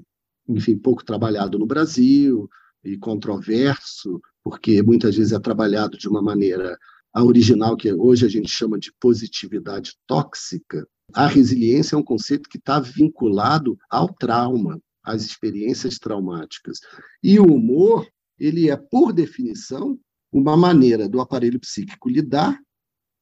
enfim, 0.55 0.77
pouco 0.77 1.03
trabalhado 1.03 1.58
no 1.58 1.65
Brasil 1.65 2.50
e 2.84 2.98
controverso, 2.98 4.22
porque 4.43 4.81
muitas 4.81 5.15
vezes 5.15 5.34
é 5.34 5.39
trabalhado 5.39 5.98
de 5.98 6.08
uma 6.08 6.22
maneira 6.22 6.77
a 7.13 7.24
original, 7.24 7.75
que 7.75 7.91
hoje 7.91 8.25
a 8.25 8.29
gente 8.29 8.50
chama 8.50 8.79
de 8.79 8.91
positividade 9.00 9.96
tóxica, 10.08 10.88
a 11.13 11.27
resiliência 11.27 11.96
é 11.96 12.00
um 12.00 12.03
conceito 12.03 12.50
que 12.50 12.58
está 12.58 12.79
vinculado 12.79 13.77
ao 13.89 14.13
trauma, 14.13 14.81
às 15.03 15.25
experiências 15.25 15.98
traumáticas. 15.98 16.79
E 17.22 17.39
o 17.39 17.46
humor, 17.46 18.08
ele 18.39 18.70
é, 18.70 18.77
por 18.77 19.12
definição, 19.12 20.00
uma 20.31 20.55
maneira 20.55 21.10
do 21.10 21.20
aparelho 21.20 21.60
psíquico 21.60 22.10
lidar 22.10 22.58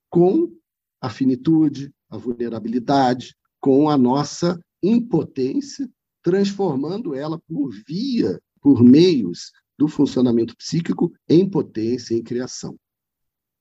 com 0.10 0.54
a 1.02 1.10
finitude, 1.10 1.92
a 2.10 2.18
vulnerabilidade, 2.18 3.36
com 3.60 3.90
a 3.90 3.98
nossa 3.98 4.60
impotência, 4.84 5.90
transformando 6.24 7.16
ela 7.16 7.40
por 7.48 7.70
via, 7.88 8.40
por 8.62 8.84
meios 8.84 9.52
do 9.78 9.88
funcionamento 9.88 10.56
psíquico 10.58 11.12
em 11.28 11.50
potência, 11.50 12.14
em 12.14 12.22
criação. 12.22 12.76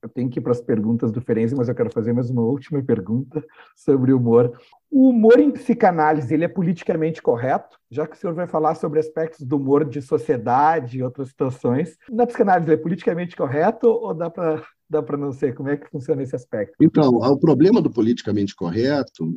Eu 0.00 0.09
tenho 0.09 0.31
que 0.31 0.38
ir 0.38 0.43
para 0.43 0.53
as 0.53 0.61
perguntas 0.61 1.11
do 1.11 1.21
Ferenzi, 1.21 1.57
mas 1.57 1.69
eu 1.69 1.75
quero 1.75 1.91
fazer 1.91 2.12
mais 2.12 2.31
uma 2.31 2.43
última 2.43 2.81
pergunta 2.83 3.45
sobre 3.77 4.12
humor. 4.12 4.57
O 4.88 5.11
humor 5.11 5.41
em 5.41 5.50
psicanálise 5.50 6.33
ele 6.33 6.45
é 6.45 6.49
politicamente 6.49 7.21
correto? 7.21 7.77
Já 7.91 8.07
que 8.07 8.17
o 8.17 8.19
senhor 8.19 8.33
vai 8.33 8.47
falar 8.47 8.77
sobre 8.77 9.00
aspectos 9.00 9.45
do 9.45 9.57
humor 9.57 9.85
de 9.85 10.00
sociedade 10.00 10.99
e 10.99 11.03
outras 11.03 11.29
situações, 11.29 11.97
na 12.09 12.27
psicanálise 12.27 12.69
ele 12.69 12.81
é 12.81 12.83
politicamente 12.83 13.35
correto 13.35 13.88
ou 13.88 14.15
dá 14.15 14.31
para 14.31 14.65
dá 14.88 15.03
para 15.03 15.17
não 15.17 15.33
ser? 15.33 15.55
Como 15.55 15.69
é 15.69 15.77
que 15.77 15.91
funciona 15.91 16.23
esse 16.23 16.35
aspecto? 16.35 16.75
Então, 16.81 17.11
o 17.11 17.38
problema 17.38 17.83
do 17.83 17.91
politicamente 17.91 18.55
correto, 18.55 19.37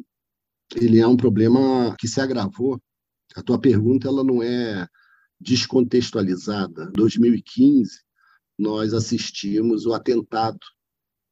ele 0.75 0.99
é 0.99 1.05
um 1.05 1.17
problema 1.17 1.95
que 1.99 2.07
se 2.07 2.21
agravou. 2.21 2.79
A 3.35 3.41
tua 3.41 3.59
pergunta 3.59 4.07
ela 4.07 4.23
não 4.23 4.41
é 4.41 4.87
descontextualizada. 5.39 6.85
Em 6.85 6.91
2015, 6.91 8.01
nós 8.57 8.93
assistimos 8.93 9.85
o 9.85 9.93
atentado 9.93 10.59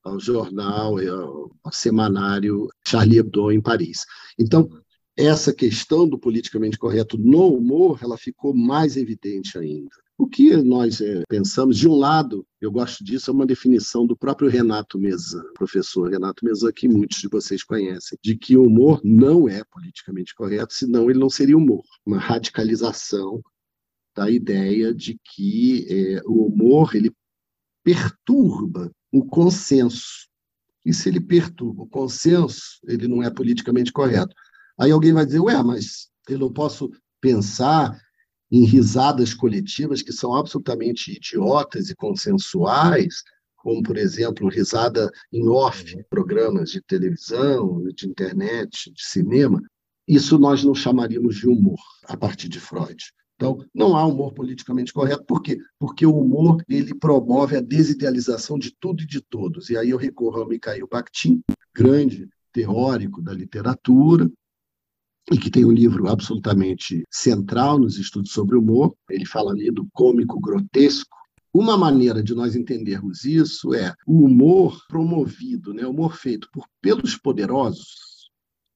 ao 0.04 0.20
jornal, 0.20 0.96
ao, 0.98 1.52
semanário 1.72 2.68
Charlie 2.88 3.20
Hebdo 3.20 3.52
em 3.52 3.62
Paris. 3.62 4.06
Então, 4.38 4.68
essa 5.16 5.54
questão 5.54 6.08
do 6.08 6.18
politicamente 6.18 6.78
correto 6.78 7.18
no 7.18 7.54
humor, 7.54 8.00
ela 8.02 8.18
ficou 8.18 8.56
mais 8.56 8.96
evidente 8.96 9.58
ainda. 9.58 9.96
O 10.20 10.28
que 10.28 10.54
nós 10.58 11.00
é, 11.00 11.24
pensamos, 11.30 11.78
de 11.78 11.88
um 11.88 11.96
lado, 11.96 12.46
eu 12.60 12.70
gosto 12.70 13.06
disso, 13.06 13.32
é 13.32 13.34
uma 13.34 13.46
definição 13.46 14.06
do 14.06 14.18
próprio 14.18 14.50
Renato 14.50 15.00
Mezan, 15.00 15.46
professor 15.54 16.12
Renato 16.12 16.44
Mezan, 16.44 16.74
que 16.74 16.90
muitos 16.90 17.20
de 17.20 17.30
vocês 17.30 17.64
conhecem, 17.64 18.20
de 18.22 18.36
que 18.36 18.58
o 18.58 18.64
humor 18.64 19.00
não 19.02 19.48
é 19.48 19.64
politicamente 19.64 20.36
correto, 20.36 20.74
senão 20.74 21.10
ele 21.10 21.18
não 21.18 21.30
seria 21.30 21.56
humor. 21.56 21.86
Uma 22.06 22.20
radicalização 22.20 23.42
da 24.14 24.30
ideia 24.30 24.94
de 24.94 25.18
que 25.24 25.88
é, 25.90 26.22
o 26.26 26.48
humor 26.48 26.94
ele 26.98 27.16
perturba 27.82 28.92
o 29.14 29.26
consenso. 29.26 30.28
E 30.86 30.94
se 30.94 31.08
ele 31.08 31.22
perturba 31.22 31.84
o 31.84 31.88
consenso, 31.88 32.82
ele 32.86 33.08
não 33.08 33.24
é 33.24 33.30
politicamente 33.30 33.94
correto. 33.94 34.36
Aí 34.78 34.92
alguém 34.92 35.14
vai 35.14 35.26
dizer, 35.26 35.40
ué, 35.40 35.64
mas 35.64 36.10
eu 36.28 36.38
não 36.38 36.52
posso 36.52 36.92
pensar 37.22 37.98
em 38.52 38.66
risadas 38.66 39.34
coletivas 39.34 40.02
que 40.02 40.12
são 40.12 40.36
absolutamente 40.36 41.16
idiotas 41.16 41.90
e 41.90 41.96
consensuais, 41.96 43.24
como, 43.56 43.84
por 43.84 43.98
exemplo, 43.98 44.50
risada 44.50 45.10
em 45.32 45.48
off, 45.48 45.96
programas 46.10 46.72
de 46.72 46.82
televisão, 46.82 47.84
de 47.94 48.08
internet, 48.08 48.92
de 48.92 49.04
cinema. 49.04 49.62
Isso 50.08 50.40
nós 50.40 50.64
não 50.64 50.74
chamaríamos 50.74 51.36
de 51.36 51.48
humor, 51.48 51.80
a 52.06 52.18
partir 52.18 52.50
de 52.50 52.60
Freud. 52.60 53.04
Então, 53.36 53.64
não 53.74 53.96
há 53.96 54.06
humor 54.06 54.34
politicamente 54.34 54.92
correto. 54.92 55.24
Por 55.24 55.42
quê? 55.42 55.58
Porque 55.78 56.06
o 56.06 56.18
humor 56.18 56.62
ele 56.68 56.94
promove 56.94 57.56
a 57.56 57.62
desidealização 57.62 58.60
de 58.60 58.76
tudo 58.78 59.04
e 59.04 59.08
de 59.08 59.22
todos. 59.22 59.70
E 59.70 59.78
aí 59.78 59.92
eu 59.92 59.98
recorro 59.98 60.42
ao 60.42 60.48
Mikhail 60.48 60.88
Bakhtin, 60.90 61.42
grande 61.74 62.28
teórico 62.52 63.22
da 63.22 63.32
literatura, 63.32 64.30
e 65.32 65.38
que 65.38 65.52
tem 65.52 65.66
um 65.66 65.72
livro 65.72 66.08
absolutamente 66.08 67.04
central 67.12 67.78
nos 67.78 67.98
estudos 67.98 68.32
sobre 68.32 68.58
humor. 68.58 68.96
Ele 69.10 69.26
fala 69.26 69.52
ali 69.52 69.70
do 69.72 69.88
cômico 69.94 70.40
grotesco. 70.40 71.16
Uma 71.54 71.78
maneira 71.78 72.22
de 72.22 72.34
nós 72.34 72.56
entendermos 72.56 73.26
isso 73.26 73.74
é 73.74 73.94
o 74.06 74.26
humor 74.26 74.80
promovido, 74.88 75.74
né? 75.74 75.86
o 75.86 75.92
humor 75.92 76.16
feito 76.16 76.48
por, 76.52 76.66
pelos 76.82 77.16
poderosos, 77.16 78.30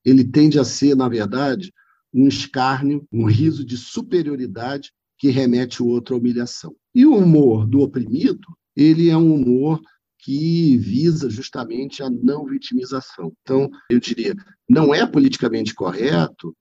ele 0.03 0.23
tende 0.23 0.59
a 0.59 0.63
ser, 0.63 0.95
na 0.95 1.07
verdade, 1.07 1.71
um 2.13 2.27
escárnio, 2.27 3.07
um 3.11 3.25
riso 3.25 3.63
de 3.65 3.77
superioridade 3.77 4.91
que 5.17 5.29
remete 5.29 5.81
o 5.81 5.87
outro 5.87 6.15
à 6.15 6.17
humilhação. 6.17 6.75
E 6.93 7.05
o 7.05 7.15
humor 7.15 7.65
do 7.65 7.79
oprimido, 7.79 8.47
ele 8.75 9.09
é 9.09 9.17
um 9.17 9.33
humor 9.33 9.81
que 10.23 10.77
visa 10.77 11.29
justamente 11.29 12.01
a 12.01 12.09
não 12.09 12.45
vitimização. 12.45 13.33
Então, 13.41 13.69
eu 13.89 13.99
diria, 13.99 14.33
não 14.69 14.95
é 14.95 15.05
politicamente 15.05 15.75
correto 15.75 16.55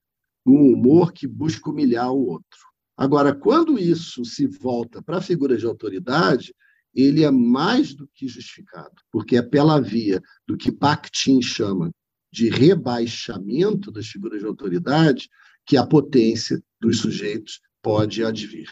um 0.44 0.72
humor 0.72 1.12
que 1.12 1.28
busca 1.28 1.70
humilhar 1.70 2.10
o 2.10 2.26
outro. 2.26 2.58
Agora, 2.96 3.32
quando 3.32 3.78
isso 3.78 4.24
se 4.24 4.48
volta 4.48 5.00
para 5.00 5.20
figuras 5.20 5.60
de 5.60 5.66
autoridade, 5.66 6.52
ele 6.92 7.22
é 7.22 7.30
mais 7.30 7.94
do 7.94 8.08
que 8.12 8.26
justificado, 8.26 8.96
porque 9.12 9.36
é 9.36 9.42
pela 9.42 9.80
via 9.80 10.20
do 10.46 10.56
que 10.56 10.72
Bakhtin 10.72 11.40
chama 11.40 11.92
de 12.32 12.48
rebaixamento 12.48 13.92
das 13.92 14.08
figuras 14.08 14.40
de 14.40 14.46
autoridade 14.46 15.28
que 15.64 15.76
a 15.76 15.86
potência 15.86 16.60
dos 16.80 16.98
sujeitos 16.98 17.60
pode 17.80 18.24
advir. 18.24 18.68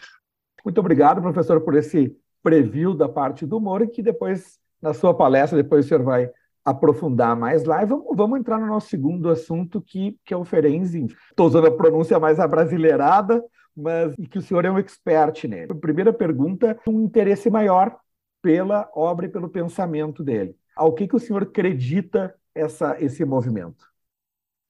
Muito 0.65 0.79
obrigado, 0.79 1.21
professor, 1.21 1.61
por 1.61 1.75
esse 1.75 2.13
preview 2.43 2.93
da 2.93 3.07
parte 3.07 3.45
do 3.45 3.57
humor, 3.57 3.87
que 3.87 4.01
depois, 4.01 4.59
na 4.81 4.93
sua 4.93 5.13
palestra, 5.13 5.61
depois 5.61 5.85
o 5.85 5.87
senhor 5.87 6.03
vai 6.03 6.29
aprofundar 6.63 7.35
mais 7.35 7.63
lá. 7.63 7.83
E 7.83 7.85
vamos, 7.85 8.05
vamos 8.15 8.39
entrar 8.39 8.59
no 8.59 8.67
nosso 8.67 8.89
segundo 8.89 9.29
assunto, 9.29 9.81
que, 9.81 10.17
que 10.25 10.33
é 10.33 10.37
o 10.37 10.45
Ferenzi. 10.45 11.05
Estou 11.29 11.47
usando 11.47 11.67
a 11.67 11.71
pronúncia 11.71 12.19
mais 12.19 12.39
abrasileirada, 12.39 13.43
mas 13.75 14.13
que 14.29 14.37
o 14.37 14.41
senhor 14.41 14.65
é 14.65 14.71
um 14.71 14.77
expert 14.77 15.47
nele. 15.47 15.73
Primeira 15.75 16.13
pergunta, 16.13 16.77
um 16.87 17.03
interesse 17.03 17.49
maior 17.49 17.95
pela 18.41 18.89
obra 18.95 19.25
e 19.25 19.29
pelo 19.29 19.49
pensamento 19.49 20.23
dele. 20.23 20.55
Ao 20.75 20.93
que, 20.93 21.07
que 21.07 21.15
o 21.15 21.19
senhor 21.19 21.43
acredita 21.43 22.33
essa, 22.55 22.97
esse 22.99 23.23
movimento? 23.23 23.91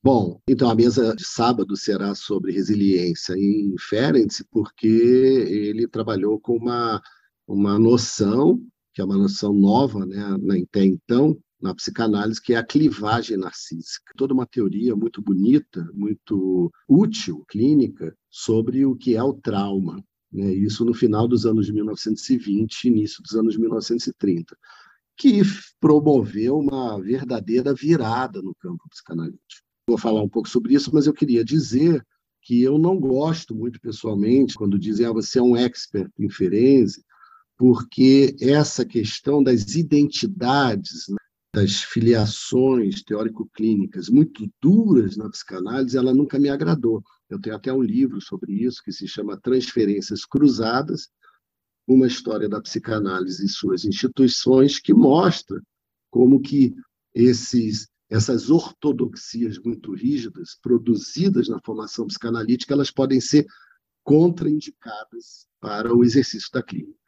Bom, 0.04 0.42
então 0.48 0.68
a 0.70 0.74
mesa 0.74 1.16
de 1.16 1.24
sábado 1.24 1.78
será 1.78 2.16
sobre 2.16 2.52
resiliência 2.52 3.34
em 3.34 3.76
Ferenc, 3.78 4.44
porque 4.50 4.88
ele 4.88 5.88
trabalhou 5.88 6.40
com 6.40 6.58
uma, 6.58 7.00
uma 7.48 7.78
noção, 7.78 8.60
que 8.94 9.02
é 9.02 9.06
uma 9.06 9.18
noção 9.18 9.54
nova 9.54 10.06
né, 10.06 10.22
até 10.64 10.86
então, 10.86 11.38
na 11.62 11.74
psicanálise, 11.76 12.42
que 12.42 12.54
é 12.54 12.58
a 12.58 12.66
clivagem 12.66 13.38
narcísica. 13.38 14.14
Toda 14.18 14.34
uma 14.34 14.48
teoria 14.48 14.96
muito 14.96 15.22
bonita, 15.22 15.88
muito 15.94 16.72
útil, 16.88 17.46
clínica, 17.48 18.16
sobre 18.30 18.86
o 18.86 18.96
que 18.96 19.16
é 19.16 19.24
o 19.24 19.34
trauma. 19.34 20.04
Né? 20.32 20.54
Isso 20.54 20.84
no 20.84 20.94
final 20.94 21.28
dos 21.28 21.46
anos 21.46 21.68
de 21.68 21.74
1920, 21.74 22.86
início 22.86 23.22
dos 23.22 23.36
anos 23.36 23.54
de 23.54 23.60
1930 23.60 24.58
que 25.18 25.42
promoveu 25.80 26.58
uma 26.58 27.00
verdadeira 27.00 27.76
virada 27.76 28.42
no 28.42 28.56
campo 28.56 28.90
psicanalítico 28.90 29.62
vou 29.88 29.98
falar 29.98 30.22
um 30.22 30.30
pouco 30.30 30.50
sobre 30.50 30.74
isso, 30.74 30.92
mas 30.94 31.06
eu 31.06 31.14
queria 31.14 31.44
dizer 31.44 32.06
que 32.42 32.62
eu 32.62 32.78
não 32.78 33.00
gosto 33.00 33.54
muito 33.54 33.80
pessoalmente 33.80 34.56
quando 34.56 34.80
dizem 34.80 35.06
ah, 35.06 35.12
você 35.12 35.40
é 35.40 35.44
um 35.44 35.56
expert 35.56 36.10
em 36.18 36.30
Ferenzi, 36.30 37.04
porque 37.62 38.36
essa 38.42 38.84
questão 38.84 39.44
das 39.44 39.76
identidades, 39.76 41.08
né, 41.08 41.18
das 41.54 41.84
filiações 41.84 43.04
teórico-clínicas 43.04 44.10
muito 44.10 44.52
duras 44.60 45.16
na 45.16 45.30
psicanálise, 45.30 45.96
ela 45.96 46.12
nunca 46.12 46.40
me 46.40 46.50
agradou. 46.50 47.04
Eu 47.30 47.40
tenho 47.40 47.56
até 47.56 47.72
um 47.72 47.84
livro 47.84 48.20
sobre 48.20 48.52
isso 48.52 48.82
que 48.84 48.92
se 48.92 49.08
chama 49.08 49.40
Transferências 49.40 50.26
Cruzadas, 50.26 51.10
uma 51.88 52.08
história 52.08 52.50
da 52.50 52.60
psicanálise 52.60 53.46
e 53.46 53.50
suas 53.50 53.86
instituições 53.86 54.80
que 54.80 54.92
mostra 54.92 55.62
como 56.10 56.42
que 56.42 56.74
esses 57.14 57.88
essas 58.10 58.50
ortodoxias 58.50 59.60
muito 59.60 59.94
rígidas 59.94 60.58
produzidas 60.64 61.48
na 61.48 61.62
formação 61.64 62.08
psicanalítica, 62.08 62.74
elas 62.74 62.90
podem 62.90 63.22
ser 63.22 63.46
contraindicadas 64.04 65.48
para 65.60 65.96
o 65.96 66.04
exercício 66.04 66.50
da 66.52 66.64
clínica. 66.64 67.01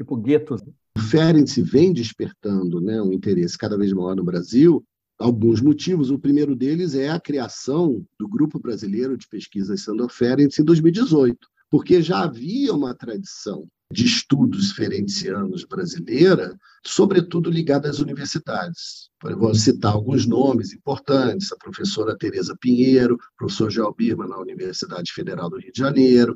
Tipo 0.00 0.16
guetos. 0.16 0.62
O 0.96 1.00
Ferenczi 1.00 1.60
vem 1.60 1.92
despertando 1.92 2.80
né, 2.80 3.02
um 3.02 3.12
interesse 3.12 3.58
cada 3.58 3.76
vez 3.76 3.92
maior 3.92 4.16
no 4.16 4.24
Brasil, 4.24 4.82
alguns 5.18 5.60
motivos. 5.60 6.10
O 6.10 6.18
primeiro 6.18 6.56
deles 6.56 6.94
é 6.94 7.10
a 7.10 7.20
criação 7.20 8.02
do 8.18 8.26
Grupo 8.26 8.58
Brasileiro 8.58 9.14
de 9.18 9.28
Pesquisas 9.28 9.82
Sandor 9.82 10.08
Ferenczi 10.08 10.62
em 10.62 10.64
2018, 10.64 11.36
porque 11.70 12.00
já 12.00 12.22
havia 12.22 12.72
uma 12.72 12.94
tradição 12.94 13.68
de 13.92 14.06
estudos 14.06 14.72
ferencianos 14.72 15.64
brasileira, 15.64 16.56
sobretudo 16.86 17.50
ligada 17.50 17.90
às 17.90 17.98
universidades. 17.98 19.10
Vou 19.22 19.54
citar 19.54 19.92
alguns 19.92 20.26
nomes 20.26 20.72
importantes: 20.72 21.52
a 21.52 21.56
professora 21.56 22.16
Tereza 22.16 22.56
Pinheiro, 22.58 23.18
professor 23.36 23.70
Joel 23.70 23.94
Birman 23.94 24.30
na 24.30 24.38
Universidade 24.38 25.12
Federal 25.12 25.50
do 25.50 25.58
Rio 25.58 25.72
de 25.72 25.78
Janeiro, 25.78 26.34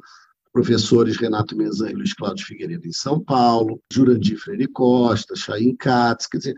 professores 0.54 1.16
Renato 1.16 1.56
Mezan 1.56 1.90
e 1.90 1.94
Luiz 1.94 2.14
Cláudio 2.14 2.46
Figueiredo 2.46 2.86
em 2.86 2.92
São 2.92 3.22
Paulo, 3.22 3.82
Jurandir 3.92 4.38
Freire 4.38 4.68
Costa, 4.68 5.34
Chaim 5.34 5.74
Katz, 5.74 6.28
quer 6.28 6.38
dizer, 6.38 6.54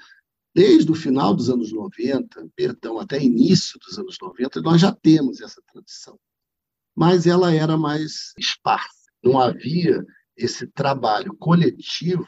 desde 0.55 0.93
o 0.93 0.95
final 0.95 1.35
dos 1.35 1.49
anos 1.49 1.73
90, 1.73 2.47
perdão, 2.55 3.00
até 3.00 3.19
início 3.19 3.81
dos 3.81 3.99
anos 3.99 4.19
90, 4.21 4.61
nós 4.61 4.83
já 4.83 4.93
temos 4.93 5.41
essa 5.41 5.62
tradição. 5.73 6.19
Mas 6.95 7.26
ela 7.26 7.55
era 7.55 7.79
mais 7.79 8.35
esparsa. 8.38 9.11
Não 9.25 9.41
havia 9.41 10.05
esse 10.37 10.67
trabalho 10.67 11.35
coletivo 11.35 12.26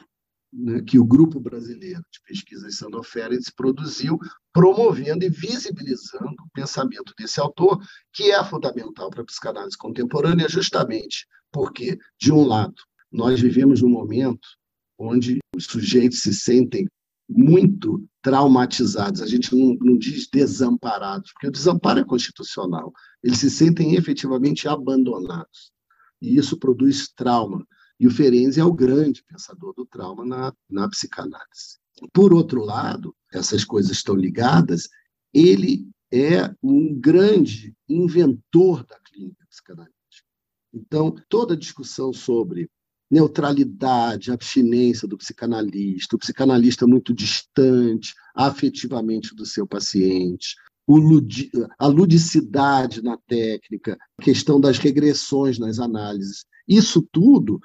né, 0.51 0.81
que 0.81 0.97
o 0.97 1.05
Grupo 1.05 1.39
Brasileiro 1.39 2.01
de 2.11 2.19
Pesquisas 2.25 2.77
Sandor 2.77 3.03
Ferenc 3.03 3.51
produziu, 3.55 4.17
promovendo 4.51 5.23
e 5.23 5.29
visibilizando 5.29 6.33
o 6.43 6.49
pensamento 6.51 7.13
desse 7.15 7.39
autor, 7.39 7.79
que 8.11 8.31
é 8.31 8.43
fundamental 8.43 9.11
para 9.11 9.21
a 9.21 9.25
psicanálise 9.25 9.77
contemporânea, 9.77 10.49
justamente 10.49 11.27
porque, 11.51 11.97
de 12.19 12.31
um 12.31 12.45
lado, 12.45 12.75
nós 13.11 13.39
vivemos 13.39 13.81
num 13.81 13.89
momento 13.89 14.47
onde 14.97 15.39
os 15.55 15.65
sujeitos 15.65 16.21
se 16.21 16.33
sentem 16.33 16.87
muito 17.29 18.03
traumatizados, 18.21 19.21
a 19.21 19.27
gente 19.27 19.55
não, 19.55 19.75
não, 19.79 19.97
diz 19.97 20.27
desamparados, 20.27 21.31
porque 21.31 21.47
o 21.47 21.51
desamparo 21.51 21.99
é 21.99 22.03
constitucional, 22.03 22.91
eles 23.23 23.37
se 23.37 23.49
sentem 23.49 23.95
efetivamente 23.95 24.67
abandonados, 24.67 25.71
e 26.21 26.37
isso 26.37 26.57
produz 26.57 27.09
trauma. 27.15 27.65
E 27.99 28.07
o 28.07 28.11
Ferenczi 28.11 28.59
é 28.59 28.63
o 28.63 28.73
grande 28.73 29.23
pensador 29.23 29.73
do 29.75 29.85
trauma 29.85 30.25
na, 30.25 30.53
na 30.69 30.89
psicanálise. 30.89 31.77
Por 32.13 32.33
outro 32.33 32.63
lado, 32.63 33.13
essas 33.31 33.63
coisas 33.63 33.91
estão 33.91 34.15
ligadas, 34.15 34.87
ele 35.33 35.87
é 36.11 36.53
um 36.63 36.97
grande 36.99 37.75
inventor 37.87 38.85
da 38.85 38.97
clínica 39.01 39.45
psicanalítica. 39.47 39.98
Então, 40.73 41.15
toda 41.27 41.57
discussão 41.57 42.13
sobre 42.13 42.69
neutralidade, 43.09 44.31
abstinência 44.31 45.07
do 45.07 45.17
psicanalista, 45.17 46.15
o 46.15 46.19
psicanalista 46.19 46.85
muito 46.85 47.13
distante 47.13 48.13
afetivamente 48.35 49.33
do 49.33 49.45
seu 49.45 49.65
paciente, 49.65 50.55
ludi 50.87 51.51
a 51.77 51.87
ludicidade 51.87 53.01
na 53.01 53.17
técnica, 53.17 53.97
a 54.17 54.23
questão 54.23 54.59
das 54.59 54.77
regressões 54.77 55.57
nas 55.57 55.79
análises. 55.79 56.45
Isso 56.67 57.07
tudo 57.11 57.59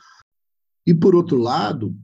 e, 0.86 0.94
por 0.94 1.14
outro 1.14 1.38
lado, 1.38 1.94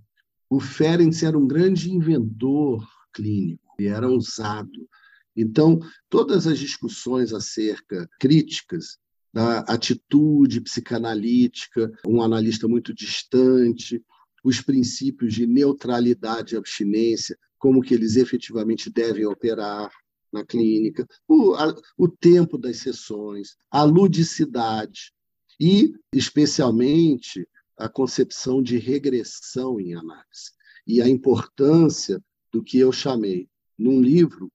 o 0.49 0.61
Ferenc 0.61 1.25
era 1.25 1.39
um 1.39 1.47
grande 1.47 1.93
inventor 1.93 2.87
clínico, 3.13 3.75
e 3.79 3.87
era 3.87 4.09
ousado. 4.09 4.89
Então, 5.37 5.79
todas 6.09 6.47
as 6.47 6.59
discussões 6.59 7.33
acerca 7.33 8.09
críticas 8.19 8.99
da 9.33 9.61
atitude 9.61 10.61
psicanalítica, 10.61 11.93
um 12.07 12.23
analista 12.23 12.67
muito 12.67 12.93
distante, 12.93 14.03
os 14.43 14.61
princípios 14.61 15.35
de 15.35 15.47
neutralidade 15.47 16.55
e 16.55 16.59
abstinência, 16.59 17.39
como 17.59 17.83
que 17.83 17.95
eles 17.95 18.17
efetivamente 18.17 18.91
devem 18.91 19.27
operar 19.27 19.91
na 20.33 20.45
clínica, 20.45 21.07
o, 21.29 21.55
a, 21.55 21.75
o 21.97 22.09
tempo 22.09 22.57
das 22.57 22.79
sessões, 22.79 23.57
a 23.71 23.83
ludicidade 23.83 25.13
e, 25.59 25.93
especialmente, 26.13 27.47
a 27.77 27.89
concepção 27.89 28.63
de 28.63 28.79
regressão 28.79 29.81
em 29.81 29.95
análise 29.95 30.53
e 30.87 31.03
a 31.03 31.09
importância 31.09 32.23
do 32.53 32.63
que 32.63 32.79
eu 32.79 32.93
chamei, 32.93 33.49
num 33.79 34.01
livro, 34.01 34.51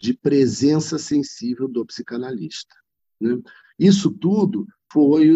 de 0.00 0.12
presença 0.12 0.98
sensível 0.98 1.68
do 1.68 1.84
psicanalista. 1.86 2.74
Né? 3.20 3.40
Isso 3.78 4.10
tudo 4.10 4.66
foi 4.92 5.28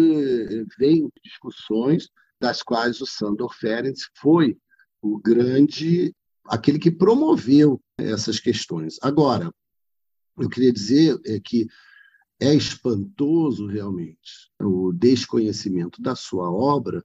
vem 0.77 1.05
de 1.05 1.21
discussões 1.23 2.09
das 2.39 2.63
quais 2.63 3.01
o 3.01 3.05
Sandor 3.05 3.53
Ferenc 3.53 3.99
foi 4.15 4.57
o 5.01 5.19
grande, 5.19 6.13
aquele 6.45 6.79
que 6.79 6.91
promoveu 6.91 7.81
essas 7.97 8.39
questões. 8.39 8.97
Agora, 9.01 9.51
eu 10.37 10.49
queria 10.49 10.71
dizer 10.71 11.19
é 11.25 11.39
que 11.39 11.67
é 12.39 12.53
espantoso 12.55 13.67
realmente 13.67 14.49
o 14.61 14.93
desconhecimento 14.93 16.01
da 16.01 16.15
sua 16.15 16.49
obra 16.49 17.03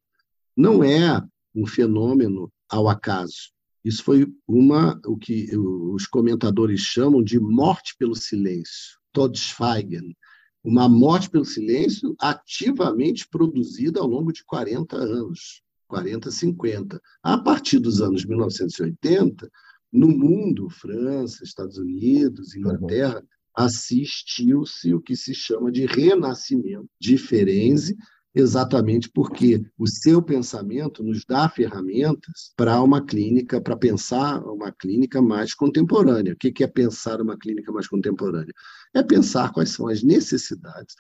não 0.56 0.84
é 0.84 1.20
um 1.54 1.66
fenômeno 1.66 2.52
ao 2.68 2.88
acaso. 2.88 3.52
Isso 3.84 4.02
foi 4.02 4.32
uma 4.46 5.00
o 5.04 5.16
que 5.16 5.54
os 5.56 6.06
comentadores 6.06 6.80
chamam 6.80 7.22
de 7.22 7.38
morte 7.38 7.94
pelo 7.98 8.14
silêncio, 8.14 8.98
Todesfeigen, 9.12 10.16
uma 10.64 10.88
morte 10.88 11.28
pelo 11.28 11.44
silêncio 11.44 12.16
ativamente 12.18 13.28
produzida 13.28 14.00
ao 14.00 14.06
longo 14.06 14.32
de 14.32 14.42
40 14.44 14.96
anos, 14.96 15.62
40, 15.86 16.30
50. 16.30 17.00
A 17.22 17.36
partir 17.36 17.78
dos 17.78 18.00
anos 18.00 18.24
1980, 18.24 19.50
no 19.92 20.08
mundo, 20.08 20.70
França, 20.70 21.44
Estados 21.44 21.76
Unidos, 21.76 22.56
Inglaterra, 22.56 23.20
uhum. 23.20 23.64
assistiu-se 23.64 24.94
o 24.94 25.00
que 25.00 25.14
se 25.14 25.34
chama 25.34 25.70
de 25.70 25.84
renascimento 25.84 26.88
de 26.98 27.18
Ferenczi, 27.18 27.94
exatamente 28.34 29.08
porque 29.08 29.64
o 29.78 29.86
seu 29.86 30.20
pensamento 30.20 31.04
nos 31.04 31.24
dá 31.24 31.48
ferramentas 31.48 32.52
para 32.56 32.82
uma 32.82 33.04
clínica, 33.04 33.60
para 33.60 33.76
pensar 33.76 34.42
uma 34.44 34.72
clínica 34.72 35.22
mais 35.22 35.54
contemporânea. 35.54 36.32
O 36.32 36.36
que 36.36 36.64
é 36.64 36.66
pensar 36.66 37.20
uma 37.20 37.38
clínica 37.38 37.70
mais 37.70 37.86
contemporânea? 37.86 38.52
É 38.92 39.02
pensar 39.02 39.52
quais 39.52 39.70
são 39.70 39.86
as 39.86 40.02
necessidades 40.02 40.96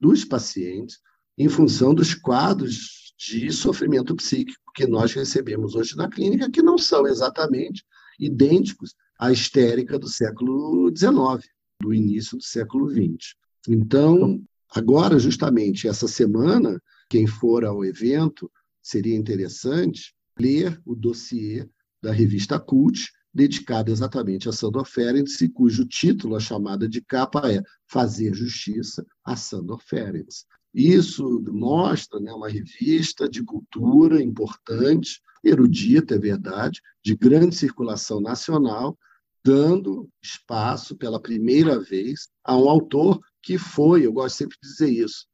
dos 0.00 0.24
pacientes 0.24 0.98
em 1.36 1.48
função 1.48 1.94
dos 1.94 2.14
quadros 2.14 3.12
de 3.18 3.50
sofrimento 3.52 4.14
psíquico 4.14 4.72
que 4.74 4.86
nós 4.86 5.12
recebemos 5.12 5.74
hoje 5.74 5.96
na 5.96 6.08
clínica, 6.08 6.50
que 6.50 6.62
não 6.62 6.78
são 6.78 7.06
exatamente 7.06 7.84
idênticos 8.18 8.94
à 9.18 9.30
histérica 9.30 9.98
do 9.98 10.08
século 10.08 10.90
XIX, 10.96 11.48
do 11.80 11.92
início 11.92 12.36
do 12.36 12.42
século 12.42 12.88
XX. 12.88 13.34
Então, 13.68 14.42
Agora, 14.74 15.18
justamente, 15.18 15.88
essa 15.88 16.06
semana, 16.06 16.80
quem 17.08 17.26
for 17.26 17.64
ao 17.64 17.84
evento, 17.84 18.50
seria 18.82 19.16
interessante 19.16 20.14
ler 20.38 20.80
o 20.84 20.94
dossiê 20.94 21.68
da 22.02 22.12
revista 22.12 22.58
Cult, 22.60 23.10
dedicado 23.32 23.90
exatamente 23.90 24.48
a 24.48 24.52
Sandor 24.52 24.84
Ferenc, 24.84 25.48
cujo 25.50 25.84
título, 25.86 26.36
a 26.36 26.40
chamada 26.40 26.88
de 26.88 27.00
capa 27.00 27.52
é 27.52 27.62
Fazer 27.86 28.34
Justiça 28.34 29.04
a 29.24 29.36
Sandor 29.36 29.80
Ferenc. 29.82 30.28
Isso 30.74 31.42
mostra 31.48 32.20
né, 32.20 32.32
uma 32.32 32.48
revista 32.48 33.28
de 33.28 33.42
cultura 33.42 34.22
importante, 34.22 35.20
erudita, 35.42 36.14
é 36.14 36.18
verdade, 36.18 36.80
de 37.02 37.16
grande 37.16 37.54
circulação 37.54 38.20
nacional, 38.20 38.98
dando 39.44 40.08
espaço 40.22 40.96
pela 40.96 41.20
primeira 41.20 41.78
vez 41.80 42.28
a 42.44 42.56
um 42.56 42.68
autor 42.68 43.20
que 43.48 43.56
foi, 43.56 44.04
eu 44.04 44.12
gosto 44.12 44.36
sempre 44.36 44.58
de 44.62 44.68
dizer 44.68 44.90
isso, 44.90 45.24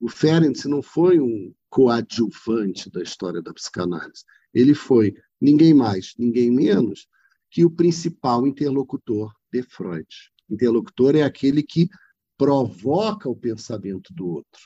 o 0.00 0.08
Ferenc 0.08 0.64
não 0.68 0.80
foi 0.80 1.18
um 1.18 1.52
coadjuvante 1.68 2.88
da 2.88 3.02
história 3.02 3.42
da 3.42 3.52
psicanálise. 3.52 4.22
Ele 4.54 4.76
foi 4.76 5.12
ninguém 5.40 5.74
mais, 5.74 6.14
ninguém 6.16 6.52
menos 6.52 7.08
que 7.50 7.64
o 7.64 7.70
principal 7.70 8.46
interlocutor 8.46 9.34
de 9.52 9.64
Freud. 9.64 10.06
Interlocutor 10.48 11.16
é 11.16 11.22
aquele 11.22 11.64
que 11.64 11.88
provoca 12.38 13.28
o 13.28 13.34
pensamento 13.34 14.14
do 14.14 14.24
outro, 14.28 14.60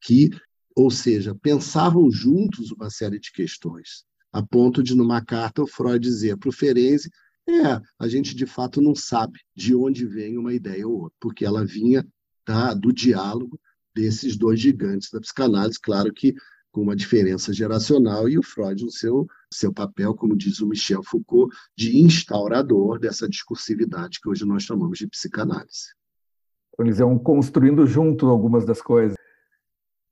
que, 0.00 0.30
ou 0.74 0.90
seja, 0.90 1.34
pensavam 1.34 2.10
juntos 2.10 2.70
uma 2.70 2.88
série 2.88 3.20
de 3.20 3.30
questões, 3.30 4.06
a 4.32 4.42
ponto 4.42 4.82
de, 4.82 4.94
numa 4.94 5.22
carta, 5.22 5.62
o 5.62 5.66
Freud 5.66 5.98
dizer 5.98 6.38
para 6.38 6.48
o 6.48 6.52
Ferenczi 6.52 7.10
é, 7.46 7.78
a 7.98 8.08
gente 8.08 8.34
de 8.34 8.46
fato 8.46 8.80
não 8.80 8.94
sabe 8.94 9.38
de 9.54 9.74
onde 9.74 10.06
vem 10.06 10.38
uma 10.38 10.54
ideia 10.54 10.88
ou 10.88 11.02
outra, 11.02 11.16
porque 11.20 11.44
ela 11.44 11.62
vinha 11.62 12.02
da, 12.46 12.74
do 12.74 12.92
diálogo 12.92 13.58
desses 13.94 14.36
dois 14.36 14.60
gigantes 14.60 15.10
da 15.10 15.20
psicanálise. 15.20 15.80
Claro 15.80 16.12
que 16.12 16.34
com 16.74 16.82
uma 16.82 16.96
diferença 16.96 17.52
geracional, 17.52 18.28
e 18.28 18.36
o 18.36 18.42
Freud 18.42 18.84
no 18.84 18.90
seu, 18.90 19.28
seu 19.48 19.72
papel, 19.72 20.12
como 20.12 20.36
diz 20.36 20.60
o 20.60 20.66
Michel 20.66 21.04
Foucault, 21.04 21.54
de 21.78 21.96
instaurador 21.98 22.98
dessa 22.98 23.28
discursividade 23.28 24.18
que 24.20 24.28
hoje 24.28 24.44
nós 24.44 24.64
chamamos 24.64 24.98
de 24.98 25.06
psicanálise. 25.06 25.94
Eles 26.76 26.98
vão 26.98 27.16
construindo 27.16 27.86
junto 27.86 28.26
algumas 28.26 28.66
das 28.66 28.82
coisas. 28.82 29.16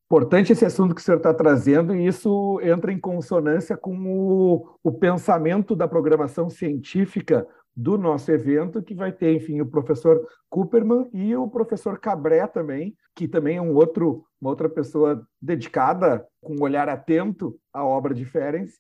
Importante 0.07 0.53
esse 0.53 0.65
assunto 0.65 0.95
que 0.95 1.01
o 1.01 1.05
senhor 1.05 1.17
está 1.17 1.35
trazendo, 1.35 1.97
e 1.97 2.07
isso 2.07 2.61
entra 2.63 2.93
em 2.93 3.01
consonância 3.01 3.77
com 3.77 3.97
o, 4.07 4.79
o 4.85 4.93
pensamento 4.93 5.75
da 5.75 5.89
programação 5.89 6.49
científica 6.49 7.45
do 7.75 7.97
nosso 7.97 8.31
evento, 8.31 8.83
que 8.83 8.95
vai 8.95 9.11
ter, 9.13 9.35
enfim, 9.35 9.61
o 9.61 9.67
professor 9.67 10.27
Cooperman 10.51 11.09
e 11.13 11.35
o 11.35 11.49
professor 11.49 11.99
Cabré 11.99 12.47
também, 12.47 12.95
que 13.15 13.27
também 13.27 13.57
é 13.57 13.63
um 13.63 13.75
outro, 13.75 14.25
uma 14.41 14.51
outra 14.51 14.69
pessoa 14.69 15.27
dedicada, 15.41 16.27
com 16.41 16.55
um 16.55 16.63
olhar 16.63 16.89
atento 16.89 17.59
à 17.73 17.85
obra 17.85 18.15
de 18.15 18.25
Ferenc. 18.25 18.71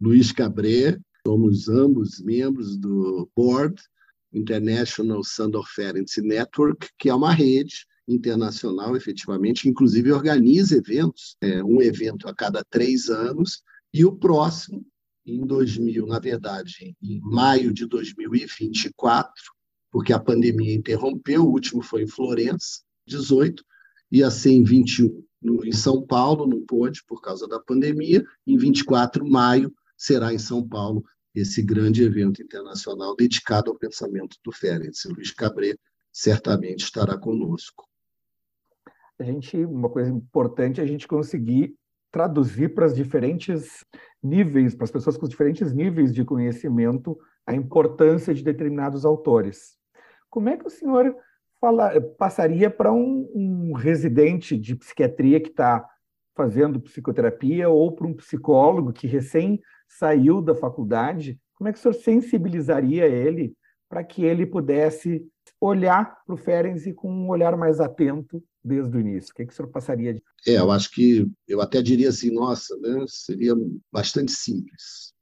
Luiz 0.00 0.30
Cabré, 0.30 0.96
somos 1.26 1.68
ambos 1.68 2.22
membros 2.22 2.76
do 2.76 3.28
Board 3.34 3.82
International 4.32 5.24
Sandor 5.24 5.66
Ferenc 5.68 6.20
Network, 6.20 6.88
que 6.98 7.08
é 7.08 7.14
uma 7.14 7.32
rede 7.32 7.86
internacional, 8.06 8.96
efetivamente, 8.96 9.68
inclusive 9.68 10.12
organiza 10.12 10.76
eventos, 10.76 11.36
é, 11.40 11.64
um 11.64 11.82
evento 11.82 12.28
a 12.28 12.34
cada 12.34 12.62
três 12.70 13.08
anos, 13.08 13.62
e 13.92 14.04
o 14.04 14.12
próximo 14.12 14.84
em 15.26 15.44
2000, 15.44 16.06
na 16.06 16.18
verdade, 16.18 16.96
em 17.02 17.20
maio 17.20 17.72
de 17.72 17.86
2024, 17.86 19.32
porque 19.90 20.12
a 20.12 20.18
pandemia 20.18 20.74
interrompeu, 20.74 21.42
o 21.42 21.50
último 21.50 21.82
foi 21.82 22.02
em 22.02 22.08
Florença, 22.08 22.82
18, 23.06 23.64
ia 24.10 24.30
ser 24.30 24.50
em 24.50 24.62
21 24.62 25.24
no, 25.42 25.64
em 25.64 25.72
São 25.72 26.04
Paulo, 26.04 26.46
não 26.46 26.64
pôde 26.64 27.02
por 27.06 27.20
causa 27.20 27.46
da 27.46 27.60
pandemia, 27.60 28.24
em 28.46 28.56
24 28.56 29.24
de 29.24 29.30
maio 29.30 29.74
será 29.96 30.32
em 30.32 30.38
São 30.38 30.66
Paulo 30.66 31.04
esse 31.34 31.62
grande 31.62 32.02
evento 32.02 32.42
internacional 32.42 33.14
dedicado 33.14 33.70
ao 33.70 33.78
pensamento 33.78 34.38
do 34.44 34.52
Ferenc. 34.52 34.96
Luiz 35.08 35.30
Cabré 35.30 35.76
certamente 36.10 36.84
estará 36.84 37.16
conosco. 37.18 37.86
A 39.18 39.24
gente, 39.24 39.56
uma 39.64 39.88
coisa 39.88 40.10
importante 40.10 40.80
é 40.80 40.84
a 40.84 40.86
gente 40.86 41.06
conseguir 41.06 41.74
traduzir 42.16 42.74
para 42.74 42.86
os 42.86 42.94
diferentes 42.94 43.84
níveis, 44.22 44.74
para 44.74 44.84
as 44.84 44.90
pessoas 44.90 45.18
com 45.18 45.28
diferentes 45.28 45.70
níveis 45.74 46.14
de 46.14 46.24
conhecimento, 46.24 47.18
a 47.46 47.54
importância 47.54 48.32
de 48.32 48.42
determinados 48.42 49.04
autores. 49.04 49.76
Como 50.30 50.48
é 50.48 50.56
que 50.56 50.66
o 50.66 50.70
senhor 50.70 51.14
fala, 51.60 52.00
passaria 52.16 52.70
para 52.70 52.90
um, 52.90 53.30
um 53.34 53.72
residente 53.74 54.56
de 54.56 54.74
psiquiatria 54.74 55.38
que 55.38 55.50
está 55.50 55.86
fazendo 56.34 56.80
psicoterapia 56.80 57.68
ou 57.68 57.94
para 57.94 58.06
um 58.06 58.14
psicólogo 58.14 58.94
que 58.94 59.06
recém 59.06 59.60
saiu 59.86 60.40
da 60.40 60.54
faculdade? 60.54 61.38
Como 61.54 61.68
é 61.68 61.72
que 61.72 61.78
o 61.78 61.82
senhor 61.82 61.94
sensibilizaria 61.94 63.06
ele 63.06 63.54
para 63.90 64.02
que 64.02 64.24
ele 64.24 64.46
pudesse 64.46 65.22
olhar 65.60 66.16
para 66.24 66.34
o 66.34 66.38
Ferenc 66.38 66.90
com 66.94 67.12
um 67.12 67.28
olhar 67.28 67.54
mais 67.58 67.78
atento 67.78 68.42
desde 68.66 68.96
o 68.96 69.00
início? 69.00 69.30
O 69.30 69.34
que, 69.34 69.42
é 69.42 69.46
que 69.46 69.52
o 69.52 69.56
senhor 69.56 69.68
passaria 69.68 70.14
de. 70.14 70.22
É, 70.46 70.58
eu 70.58 70.70
acho 70.70 70.90
que 70.90 71.26
eu 71.46 71.60
até 71.60 71.80
diria 71.80 72.08
assim, 72.08 72.30
nossa, 72.32 72.76
né, 72.78 73.04
seria 73.08 73.54
bastante 73.92 74.32
simples. 74.32 75.14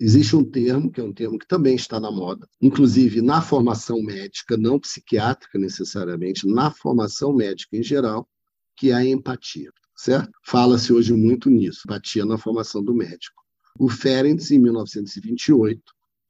Existe 0.00 0.34
um 0.34 0.44
termo, 0.44 0.90
que 0.90 1.00
é 1.00 1.04
um 1.04 1.12
termo 1.12 1.38
que 1.38 1.46
também 1.46 1.76
está 1.76 2.00
na 2.00 2.10
moda, 2.10 2.48
inclusive 2.60 3.22
na 3.22 3.40
formação 3.40 4.02
médica, 4.02 4.56
não 4.56 4.80
psiquiátrica 4.80 5.58
necessariamente, 5.58 6.46
na 6.46 6.72
formação 6.72 7.32
médica 7.32 7.76
em 7.76 7.82
geral, 7.82 8.28
que 8.76 8.90
é 8.90 8.94
a 8.94 9.04
empatia, 9.04 9.70
certo? 9.94 10.32
Fala-se 10.44 10.92
hoje 10.92 11.12
muito 11.12 11.48
nisso, 11.48 11.82
empatia 11.86 12.24
na 12.24 12.36
formação 12.36 12.82
do 12.82 12.94
médico. 12.94 13.42
O 13.78 13.88
Ferenc, 13.88 14.42
em 14.52 14.58
1928, 14.58 15.80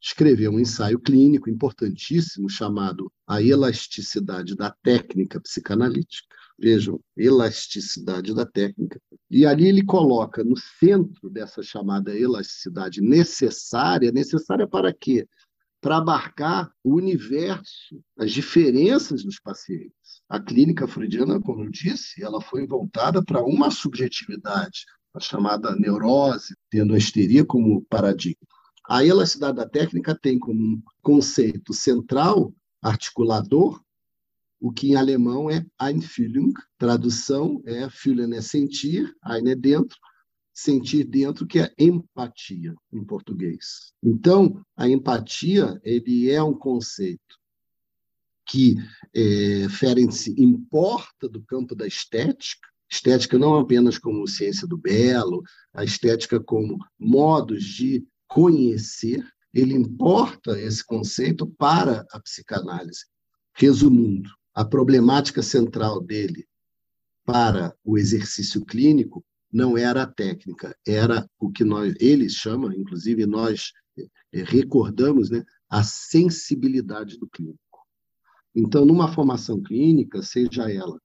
escreveu 0.03 0.51
um 0.51 0.61
ensaio 0.61 0.99
clínico 0.99 1.49
importantíssimo 1.49 2.51
chamado 2.51 3.11
A 3.33 3.41
Elasticidade 3.41 4.55
da 4.55 4.71
Técnica 4.83 5.41
Psicanalítica. 5.41 6.37
Vejam, 6.59 7.01
elasticidade 7.17 8.35
da 8.35 8.45
técnica. 8.45 9.01
E 9.31 9.47
ali 9.47 9.69
ele 9.69 9.83
coloca 9.83 10.45
no 10.45 10.55
centro 10.55 11.31
dessa 11.31 11.63
chamada 11.63 12.15
elasticidade 12.15 13.01
necessária, 13.01 14.13
necessária 14.13 14.69
para 14.69 14.93
quê? 14.93 15.27
Para 15.81 15.97
abarcar 15.97 16.71
o 16.85 16.97
universo, 16.97 18.05
as 18.19 18.33
diferenças 18.33 19.25
dos 19.25 19.41
pacientes. 19.41 20.21
A 20.29 20.39
clínica 20.39 20.87
freudiana, 20.87 21.41
como 21.41 21.65
eu 21.65 21.71
disse, 21.71 22.23
ela 22.23 22.39
foi 22.39 22.67
voltada 22.67 23.25
para 23.25 23.43
uma 23.43 23.71
subjetividade, 23.71 24.85
a 25.15 25.21
chamada 25.21 25.75
neurose, 25.75 26.55
tendo 26.69 26.93
a 26.93 26.99
histeria 26.99 27.47
como 27.47 27.83
paradigma. 27.87 28.47
A 28.87 29.03
elasticidade 29.03 29.57
da 29.57 29.67
técnica 29.67 30.15
tem 30.15 30.39
como 30.39 30.83
conceito 31.01 31.73
central, 31.73 32.53
articulador, 32.83 33.81
o 34.61 34.73
que 34.73 34.89
em 34.89 34.97
alemão 34.97 35.51
é 35.51 35.65
Einfühlung, 35.81 36.53
tradução 36.77 37.63
é 37.65 37.89
Fühlen 37.89 38.35
é 38.35 38.41
sentir, 38.41 39.15
Ein 39.25 39.49
é 39.49 39.55
dentro, 39.55 39.99
sentir 40.53 41.05
dentro, 41.05 41.47
que 41.47 41.59
é 41.59 41.73
empatia 41.79 42.75
em 42.93 43.05
português. 43.05 43.93
Então, 44.03 44.65
a 44.77 44.89
empatia 44.89 45.81
ele 45.83 46.31
é 46.31 46.43
um 46.43 46.55
conceito 46.55 47.41
que 48.47 48.77
é, 49.15 49.69
Ferenc 49.69 50.29
importa 50.37 51.29
do 51.29 51.43
campo 51.43 51.75
da 51.75 51.87
estética, 51.87 52.69
estética 52.91 53.39
não 53.39 53.59
apenas 53.59 53.99
como 53.99 54.27
ciência 54.29 54.67
do 54.67 54.77
belo, 54.77 55.43
a 55.73 55.83
estética 55.83 56.39
como 56.39 56.79
modos 56.99 57.65
de 57.65 58.07
conhecer, 58.29 59.27
ele 59.53 59.75
importa 59.75 60.59
esse 60.59 60.85
conceito 60.85 61.47
para 61.47 62.07
a 62.11 62.21
psicanálise. 62.21 63.05
Resumindo, 63.55 64.31
a 64.55 64.65
problemática 64.65 65.43
central 65.43 66.01
dele 66.01 66.47
para 67.25 67.75
o 67.85 67.99
exercício 67.99 68.65
clínico 68.65 69.25
não 69.53 69.77
era 69.77 70.03
a 70.03 70.07
técnica, 70.07 70.75
era 70.87 71.29
o 71.39 71.51
que 71.51 71.63
nós, 71.63 71.95
eles 72.01 72.33
chamam, 72.33 72.73
inclusive 72.73 73.27
nós 73.27 73.73
é, 74.33 74.43
recordamos, 74.43 75.29
né, 75.29 75.45
a 75.69 75.83
sensibilidade 75.83 77.19
do 77.19 77.29
clínico. 77.29 77.61
Então, 78.55 78.85
numa 78.85 79.13
formação 79.13 79.63
clínica, 79.63 80.23
seja 80.23 80.71
ela 80.71 81.01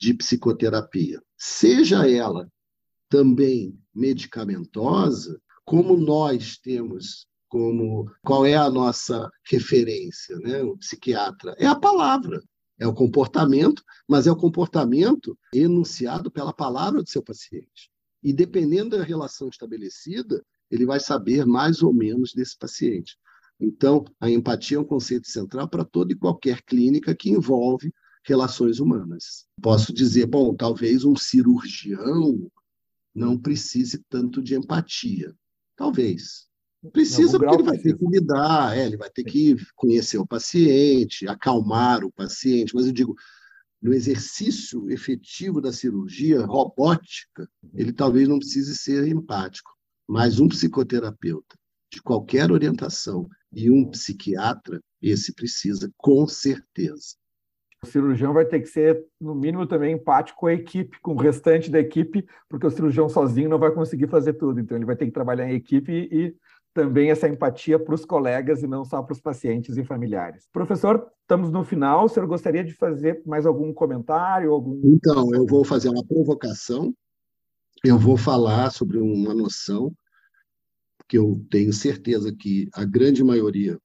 de 0.00 0.14
psicoterapia, 0.14 1.20
seja 1.36 2.08
ela 2.08 2.48
também 3.08 3.78
medicamentosa, 3.94 5.40
como 5.64 5.96
nós 5.96 6.58
temos 6.58 7.26
como 7.54 8.10
qual 8.20 8.44
é 8.44 8.56
a 8.56 8.68
nossa 8.68 9.30
referência, 9.44 10.36
né? 10.40 10.60
O 10.64 10.76
psiquiatra 10.76 11.54
é 11.56 11.66
a 11.68 11.76
palavra, 11.76 12.42
é 12.80 12.84
o 12.84 12.92
comportamento, 12.92 13.80
mas 14.08 14.26
é 14.26 14.32
o 14.32 14.36
comportamento 14.36 15.38
enunciado 15.54 16.32
pela 16.32 16.52
palavra 16.52 17.00
do 17.00 17.08
seu 17.08 17.22
paciente. 17.22 17.92
E 18.20 18.32
dependendo 18.32 18.98
da 18.98 19.04
relação 19.04 19.48
estabelecida, 19.48 20.44
ele 20.68 20.84
vai 20.84 20.98
saber 20.98 21.46
mais 21.46 21.80
ou 21.80 21.94
menos 21.94 22.32
desse 22.34 22.58
paciente. 22.58 23.16
Então, 23.60 24.04
a 24.18 24.28
empatia 24.28 24.76
é 24.76 24.80
um 24.80 24.84
conceito 24.84 25.28
central 25.28 25.68
para 25.68 25.84
toda 25.84 26.12
e 26.12 26.18
qualquer 26.18 26.60
clínica 26.60 27.14
que 27.14 27.30
envolve 27.30 27.94
relações 28.24 28.80
humanas. 28.80 29.46
Posso 29.62 29.94
dizer, 29.94 30.26
bom, 30.26 30.56
talvez 30.56 31.04
um 31.04 31.14
cirurgião 31.14 32.50
não 33.14 33.38
precise 33.38 34.04
tanto 34.08 34.42
de 34.42 34.56
empatia, 34.56 35.32
Talvez. 35.76 36.46
Precisa 36.92 37.38
porque 37.38 37.54
ele 37.54 37.62
vai 37.62 37.78
ter 37.78 37.96
que 37.96 38.06
lidar, 38.06 38.76
é, 38.76 38.86
ele 38.86 38.96
vai 38.96 39.10
ter 39.10 39.24
que 39.24 39.56
conhecer 39.74 40.18
o 40.18 40.26
paciente, 40.26 41.26
acalmar 41.26 42.04
o 42.04 42.12
paciente, 42.12 42.74
mas 42.74 42.86
eu 42.86 42.92
digo, 42.92 43.14
no 43.80 43.92
exercício 43.92 44.90
efetivo 44.90 45.60
da 45.60 45.72
cirurgia 45.72 46.44
robótica, 46.44 47.48
ele 47.74 47.92
talvez 47.92 48.28
não 48.28 48.38
precise 48.38 48.76
ser 48.76 49.06
empático, 49.06 49.70
mas 50.08 50.40
um 50.40 50.48
psicoterapeuta 50.48 51.56
de 51.92 52.02
qualquer 52.02 52.50
orientação 52.50 53.28
e 53.52 53.70
um 53.70 53.88
psiquiatra, 53.90 54.80
esse 55.00 55.34
precisa, 55.34 55.90
com 55.96 56.26
certeza. 56.26 57.14
O 57.82 57.86
cirurgião 57.86 58.32
vai 58.32 58.46
ter 58.46 58.60
que 58.60 58.66
ser, 58.66 59.04
no 59.20 59.34
mínimo, 59.34 59.66
também 59.66 59.94
empático 59.94 60.40
com 60.40 60.46
a 60.46 60.54
equipe, 60.54 60.98
com 61.00 61.12
o 61.12 61.18
restante 61.18 61.70
da 61.70 61.78
equipe, 61.78 62.26
porque 62.48 62.66
o 62.66 62.70
cirurgião 62.70 63.08
sozinho 63.10 63.50
não 63.50 63.58
vai 63.58 63.70
conseguir 63.70 64.08
fazer 64.08 64.32
tudo. 64.32 64.58
Então, 64.58 64.76
ele 64.76 64.86
vai 64.86 64.96
ter 64.96 65.04
que 65.04 65.12
trabalhar 65.12 65.48
em 65.48 65.54
equipe 65.54 65.92
e 65.92 66.34
também 66.74 67.10
essa 67.10 67.28
empatia 67.28 67.78
para 67.78 67.94
os 67.94 68.04
colegas 68.04 68.62
e 68.62 68.66
não 68.66 68.84
só 68.84 69.00
para 69.02 69.12
os 69.12 69.20
pacientes 69.20 69.76
e 69.76 69.84
familiares. 69.84 70.48
Professor, 70.52 71.06
estamos 71.22 71.50
no 71.50 71.62
final. 71.64 72.04
O 72.04 72.08
senhor 72.08 72.26
gostaria 72.26 72.64
de 72.64 72.74
fazer 72.74 73.22
mais 73.24 73.46
algum 73.46 73.72
comentário? 73.72 74.52
Algum... 74.52 74.80
Então, 74.84 75.32
eu 75.32 75.46
vou 75.46 75.64
fazer 75.64 75.88
uma 75.88 76.04
provocação. 76.04 76.92
Eu 77.84 77.98
vou 77.98 78.16
falar 78.16 78.70
sobre 78.70 78.98
uma 78.98 79.32
noção 79.32 79.94
que 81.08 81.16
eu 81.16 81.42
tenho 81.50 81.72
certeza 81.72 82.34
que 82.34 82.68
a 82.74 82.84
grande 82.84 83.22
maioria 83.22 83.78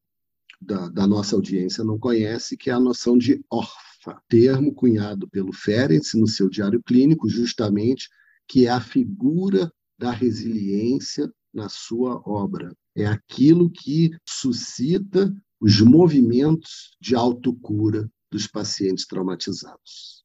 da, 0.59 0.89
da 0.89 1.05
nossa 1.05 1.35
audiência 1.35 1.83
não 1.83 1.99
conhece, 1.99 2.57
que 2.57 2.69
é 2.69 2.73
a 2.73 2.79
noção 2.79 3.17
de 3.17 3.39
órfão 3.51 3.89
termo 4.27 4.73
cunhado 4.73 5.27
pelo 5.27 5.53
Ferenc 5.53 6.15
no 6.15 6.27
seu 6.27 6.49
diário 6.49 6.81
clínico, 6.81 7.29
justamente 7.29 8.09
que 8.47 8.65
é 8.65 8.69
a 8.69 8.79
figura 8.79 9.71
da 9.97 10.11
resiliência 10.11 11.31
na 11.53 11.69
sua 11.69 12.21
obra. 12.25 12.75
É 12.95 13.05
aquilo 13.05 13.69
que 13.69 14.11
suscita 14.27 15.33
os 15.59 15.81
movimentos 15.81 16.95
de 17.01 17.15
autocura 17.15 18.09
dos 18.31 18.47
pacientes 18.47 19.05
traumatizados. 19.05 20.19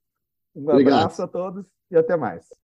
Um 0.56 0.70
obrigado. 0.70 1.00
abraço 1.00 1.22
a 1.24 1.28
todos 1.28 1.66
e 1.92 1.98
até 1.98 2.16
mais. 2.16 2.46